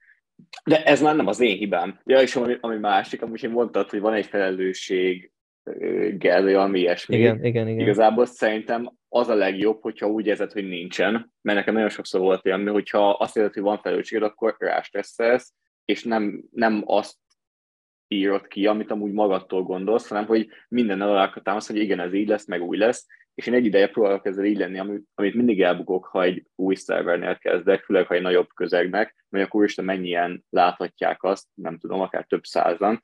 De 0.64 0.84
ez 0.84 1.02
már 1.02 1.16
nem 1.16 1.28
az 1.28 1.40
én 1.40 1.58
hibám. 1.58 2.00
Ja, 2.04 2.22
és 2.22 2.36
ami, 2.36 2.58
ami 2.60 2.78
másik, 2.78 3.22
amúgy 3.22 3.44
én 3.44 3.50
mondtad, 3.50 3.90
hogy 3.90 4.00
van 4.00 4.14
egy 4.14 4.26
felelősség 4.26 5.32
gel, 6.18 6.44
vagy 6.44 6.54
valami 6.54 6.80
ilyesmi. 6.80 7.18
Igen, 7.18 7.46
igen, 7.46 7.68
igen. 7.68 7.80
Igazából 7.80 8.26
szerintem 8.26 8.94
az 9.10 9.28
a 9.28 9.36
legjobb, 9.36 9.82
hogyha 9.82 10.08
úgy 10.08 10.28
érzed, 10.28 10.52
hogy 10.52 10.68
nincsen, 10.68 11.34
mert 11.42 11.58
nekem 11.58 11.74
nagyon 11.74 11.90
sokszor 11.90 12.22
volt 12.22 12.46
ilyen, 12.46 12.68
hogyha 12.68 13.10
azt 13.10 13.38
érzed, 13.38 13.54
hogy 13.54 13.64
van 13.64 13.80
felelősséged, 13.82 14.24
akkor 14.24 14.56
rástresszelsz, 14.60 15.54
és 15.86 16.04
nem, 16.04 16.44
nem 16.52 16.84
azt 16.86 17.16
írod 18.12 18.48
ki, 18.48 18.68
amit 18.68 18.92
amúgy 18.92 19.12
magadtól 19.12 19.64
gondolsz, 19.64 20.08
hanem 20.08 20.26
hogy 20.26 20.50
minden 20.68 21.02
alá 21.02 21.34
támasz, 21.44 21.68
hogy 21.68 21.78
igen, 21.78 22.00
ez 22.00 22.14
így 22.14 22.28
lesz, 22.28 22.48
meg 22.48 22.62
úgy 22.62 22.78
lesz, 22.78 23.08
és 23.36 23.48
én 23.48 23.54
egy 23.54 23.66
ideje 23.66 23.88
próbálok 23.88 24.26
ezzel 24.26 24.46
így 24.46 24.58
lenni, 24.58 24.80
amit, 24.80 25.04
amit 25.16 25.34
mindig 25.34 25.62
elbukok, 25.62 26.06
ha 26.06 26.24
egy 26.24 26.46
új 26.56 26.76
szervernél 26.76 27.38
kezdek, 27.38 27.84
főleg 27.84 28.08
ha 28.08 28.14
egy 28.14 28.22
nagyobb 28.22 28.48
közegnek, 28.54 29.26
mert 29.30 29.46
akkor 29.46 29.64
is 29.64 29.76
mennyien 29.76 30.44
láthatják 30.50 31.24
azt, 31.24 31.48
nem 31.54 31.78
tudom, 31.78 32.00
akár 32.00 32.26
több 32.26 32.44
százan, 32.44 33.04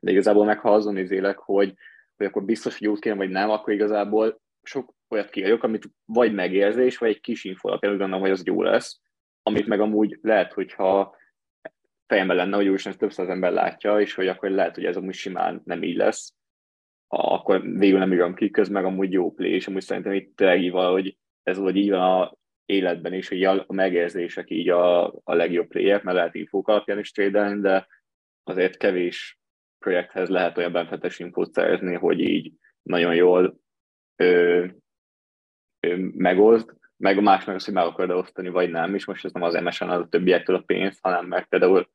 de 0.00 0.10
igazából 0.10 0.44
meg 0.44 0.58
ha 0.58 0.74
azon 0.74 0.94
nézélek, 0.94 1.38
hogy, 1.38 1.74
hogy 2.16 2.26
akkor 2.26 2.44
biztos, 2.44 2.78
hogy 2.78 2.86
jót 2.86 2.98
kérem, 3.00 3.18
vagy 3.18 3.30
nem, 3.30 3.50
akkor 3.50 3.72
igazából 3.72 4.40
sok 4.62 4.94
olyat 5.08 5.30
kiadjuk, 5.30 5.62
amit 5.62 5.90
vagy 6.04 6.34
megérzés, 6.34 6.98
vagy 6.98 7.08
egy 7.08 7.20
kis 7.20 7.44
info 7.44 7.68
alapján 7.68 7.92
úgy 7.92 7.98
gondolom, 7.98 8.22
hogy 8.22 8.32
az 8.32 8.46
jó 8.46 8.62
lesz, 8.62 9.00
amit 9.42 9.66
meg 9.66 9.80
amúgy 9.80 10.18
lehet, 10.22 10.52
hogyha 10.52 11.16
fejemben 12.08 12.36
lenne, 12.36 12.56
hogy 12.56 12.68
úgyis 12.68 12.96
több 12.96 13.12
száz 13.12 13.28
ember 13.28 13.52
látja, 13.52 14.00
és 14.00 14.14
hogy 14.14 14.28
akkor 14.28 14.50
lehet, 14.50 14.74
hogy 14.74 14.84
ez 14.84 14.96
amúgy 14.96 15.14
simán 15.14 15.62
nem 15.64 15.82
így 15.82 15.96
lesz, 15.96 16.34
akkor 17.06 17.62
végül 17.62 17.98
nem 17.98 18.12
írom 18.12 18.34
ki, 18.34 18.50
közben 18.50 18.82
meg 18.82 18.92
amúgy 18.92 19.12
jó 19.12 19.32
play, 19.32 19.50
és 19.50 19.66
amúgy 19.66 19.82
szerintem 19.82 20.12
itt 20.12 20.36
tényleg 20.36 20.62
így 20.62 20.70
valahogy 20.70 21.16
ez 21.42 21.58
vagy 21.58 21.76
így 21.76 21.90
van 21.90 22.20
a 22.20 22.36
életben 22.64 23.12
is, 23.12 23.28
hogy 23.28 23.44
a 23.44 23.64
megérzések 23.68 24.50
így 24.50 24.68
a, 24.68 25.06
a 25.06 25.34
legjobb 25.34 25.68
playek, 25.68 26.02
mert 26.02 26.16
lehet 26.16 26.34
infók 26.34 26.68
alapján 26.68 26.98
is 26.98 27.10
trédelni, 27.10 27.60
de 27.60 27.86
azért 28.44 28.76
kevés 28.76 29.38
projekthez 29.78 30.28
lehet 30.28 30.58
olyan 30.58 30.72
benfetes 30.72 31.18
infót 31.18 31.52
szerezni, 31.52 31.94
hogy 31.94 32.20
így 32.20 32.52
nagyon 32.82 33.14
jól 33.14 33.60
ö, 34.16 34.66
ö, 35.80 35.96
megold, 35.96 36.76
meg 36.96 37.18
a 37.18 37.20
más 37.20 37.44
meg 37.44 37.54
az, 37.54 37.64
hogy 37.64 37.74
meg 37.74 37.84
akarod 37.84 38.16
osztani, 38.16 38.48
vagy 38.48 38.70
nem, 38.70 38.94
és 38.94 39.04
most 39.04 39.24
ez 39.24 39.32
nem 39.32 39.42
az 39.42 39.54
MSN 39.54 39.84
az 39.84 40.00
a 40.00 40.08
többiektől 40.08 40.56
a 40.56 40.62
pénzt, 40.66 40.98
hanem 41.02 41.26
mert 41.26 41.48
például 41.48 41.88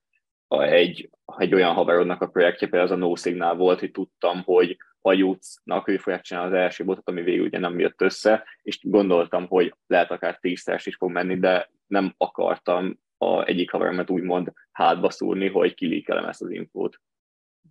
egy, 0.62 1.10
egy 1.38 1.54
olyan 1.54 1.74
haverodnak 1.74 2.22
a 2.22 2.28
projektje, 2.28 2.68
például 2.68 2.92
az 2.92 2.98
a 2.98 3.06
No 3.06 3.16
Signal 3.16 3.56
volt, 3.56 3.80
hogy 3.80 3.92
tudtam, 3.92 4.42
hogy 4.44 4.78
a 5.02 5.14
Jutsznak 5.14 5.88
ő 5.88 5.98
fogják 5.98 6.22
csinálni 6.22 6.56
az 6.56 6.62
első 6.62 6.84
botot, 6.84 7.10
ami 7.10 7.22
végül 7.22 7.46
ugye 7.46 7.60
nem 7.60 7.80
jött 7.80 8.02
össze, 8.02 8.44
és 8.62 8.80
gondoltam, 8.82 9.48
hogy 9.48 9.74
lehet 9.88 10.12
akár 10.12 10.38
tízszeres 10.38 10.86
is 10.86 10.96
fog 10.96 11.12
menni, 11.12 11.40
de 11.40 11.70
nem 11.88 12.14
akartam 12.18 13.00
a 13.18 13.46
egyik 13.46 13.72
haveromat 13.72 14.10
úgymond 14.10 14.54
hátba 14.72 15.10
szúrni, 15.10 15.50
hogy 15.50 15.74
kilíkelem 15.74 16.26
ezt 16.26 16.42
az 16.42 16.50
infót. 16.50 17.02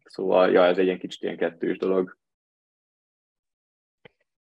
Szóval, 0.04 0.50
ja, 0.50 0.64
ez 0.64 0.78
egy 0.78 0.84
ilyen 0.84 0.98
kicsit 0.98 1.22
ilyen 1.22 1.36
kettős 1.36 1.78
dolog. 1.78 2.18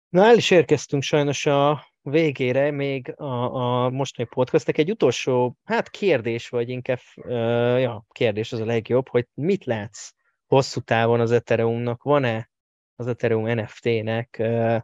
Na, 0.09 0.25
el 0.25 0.37
is 0.37 0.51
érkeztünk 0.51 1.03
sajnos 1.03 1.47
a 1.47 1.87
végére, 2.03 2.71
még 2.71 3.15
a, 3.17 3.55
a 3.55 3.91
mostani 3.91 4.29
podcastnek 4.29 4.79
egy 4.79 4.91
utolsó, 4.91 5.57
hát 5.65 5.91
kérdés, 5.91 6.49
vagy 6.49 6.69
inkább, 6.69 6.99
uh, 7.17 7.81
ja, 7.81 8.05
kérdés 8.13 8.53
az 8.53 8.61
a 8.61 8.65
legjobb, 8.65 9.09
hogy 9.09 9.27
mit 9.35 9.65
látsz 9.65 10.13
hosszú 10.47 10.81
távon 10.81 11.21
az 11.21 11.31
Ethereumnak? 11.31 12.03
Van-e 12.03 12.51
az 12.97 13.07
Ethereum 13.07 13.55
NFT-nek 13.55 14.37
uh, 14.39 14.83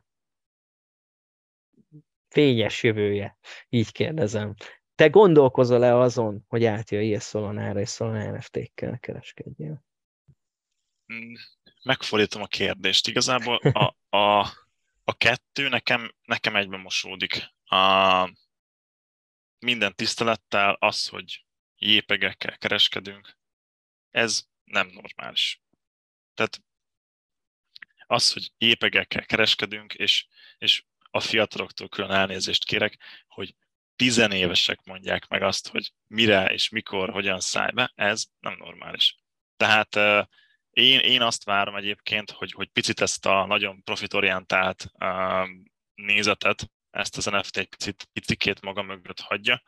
fényes 2.28 2.82
jövője? 2.82 3.38
Így 3.68 3.92
kérdezem. 3.92 4.54
Te 4.94 5.08
gondolkozol-e 5.08 5.96
azon, 5.96 6.44
hogy 6.48 6.64
átjöjj 6.64 7.16
Solonára 7.18 7.80
és 7.80 7.90
Solana 7.90 8.36
NFT-kkel 8.36 8.98
kereskedjél? 8.98 9.84
Megfordítom 11.82 12.42
a 12.42 12.46
kérdést. 12.46 13.08
Igazából 13.08 13.56
a, 13.56 14.16
a, 14.16 14.48
a 15.04 15.14
kettő 15.16 15.68
nekem, 15.68 16.14
nekem 16.22 16.56
egyben 16.56 16.80
mosódik. 16.80 17.52
A, 17.64 18.30
minden 19.58 19.94
tisztelettel 19.94 20.76
az, 20.80 21.08
hogy 21.08 21.44
jépegekkel 21.76 22.58
kereskedünk, 22.58 23.38
ez 24.10 24.44
nem 24.64 24.86
normális. 24.86 25.62
Tehát 26.34 26.62
az, 28.06 28.32
hogy 28.32 28.52
jépegekkel 28.58 29.26
kereskedünk, 29.26 29.94
és, 29.94 30.26
és 30.58 30.84
a 31.10 31.20
fiataloktól 31.20 31.88
külön 31.88 32.10
elnézést 32.10 32.64
kérek, 32.64 32.98
hogy 33.26 33.54
tizenévesek 33.96 34.84
mondják 34.84 35.28
meg 35.28 35.42
azt, 35.42 35.68
hogy 35.68 35.92
mire 36.06 36.52
és 36.52 36.68
mikor, 36.68 37.10
hogyan 37.10 37.40
szállj 37.40 37.72
be, 37.72 37.92
ez 37.94 38.24
nem 38.40 38.56
normális. 38.56 39.16
Tehát 39.56 39.96
én, 40.74 40.98
én 40.98 41.22
azt 41.22 41.44
várom 41.44 41.76
egyébként, 41.76 42.30
hogy, 42.30 42.52
hogy 42.52 42.68
picit 42.68 43.00
ezt 43.00 43.26
a 43.26 43.46
nagyon 43.46 43.82
profitorientált 43.82 44.86
uh, 44.98 45.48
nézetet, 45.94 46.70
ezt 46.90 47.16
az 47.16 47.24
NFT 47.24 47.56
egy 47.56 47.68
picit, 47.68 48.08
picikét 48.12 48.60
maga 48.60 48.82
mögött 48.82 49.20
hagyja, 49.20 49.62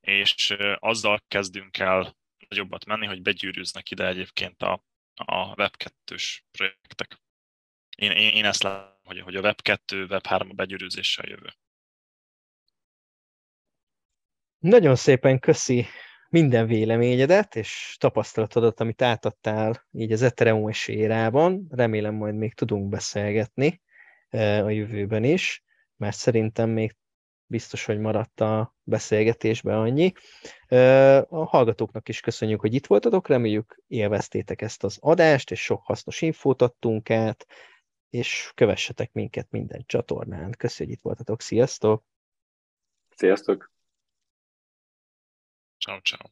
és 0.00 0.56
azzal 0.78 1.24
kezdünk 1.28 1.78
el 1.78 2.16
nagyobbat 2.48 2.84
menni, 2.84 3.06
hogy 3.06 3.22
begyűrűznek 3.22 3.90
ide 3.90 4.06
egyébként 4.06 4.62
a, 4.62 4.84
a 5.14 5.54
Web2-s 5.54 6.42
projektek. 6.50 7.22
Én, 7.96 8.10
én, 8.10 8.30
én 8.30 8.44
ezt 8.44 8.62
látom, 8.62 8.98
hogy, 9.04 9.20
hogy 9.20 9.36
a 9.36 9.40
Web2, 9.40 9.78
Web3 9.86 10.50
a 10.50 10.54
begyűrűzéssel 10.54 11.28
jövő. 11.28 11.54
Nagyon 14.58 14.96
szépen 14.96 15.38
köszi 15.38 15.86
minden 16.34 16.66
véleményedet 16.66 17.56
és 17.56 17.96
tapasztalatodat, 18.00 18.80
amit 18.80 19.02
átadtál 19.02 19.86
így 19.92 20.12
az 20.12 20.22
Ethereum 20.22 20.70
érában. 20.86 21.66
Remélem 21.70 22.14
majd 22.14 22.34
még 22.34 22.54
tudunk 22.54 22.88
beszélgetni 22.88 23.82
a 24.30 24.68
jövőben 24.68 25.24
is, 25.24 25.64
mert 25.96 26.16
szerintem 26.16 26.70
még 26.70 26.96
biztos, 27.46 27.84
hogy 27.84 27.98
maradt 27.98 28.40
a 28.40 28.74
beszélgetésben 28.82 29.78
annyi. 29.78 30.12
A 31.28 31.44
hallgatóknak 31.44 32.08
is 32.08 32.20
köszönjük, 32.20 32.60
hogy 32.60 32.74
itt 32.74 32.86
voltatok, 32.86 33.28
reméljük 33.28 33.82
élveztétek 33.86 34.62
ezt 34.62 34.84
az 34.84 34.98
adást, 35.00 35.50
és 35.50 35.62
sok 35.62 35.82
hasznos 35.84 36.22
infót 36.22 36.62
adtunk 36.62 37.10
át, 37.10 37.46
és 38.10 38.52
kövessetek 38.54 39.12
minket 39.12 39.46
minden 39.50 39.82
csatornán. 39.86 40.50
Köszönjük, 40.58 40.78
hogy 40.78 40.96
itt 40.96 41.02
voltatok, 41.02 41.40
sziasztok! 41.40 42.04
Sziasztok! 43.16 43.73
Ciao, 45.84 46.00
ciao. 46.02 46.30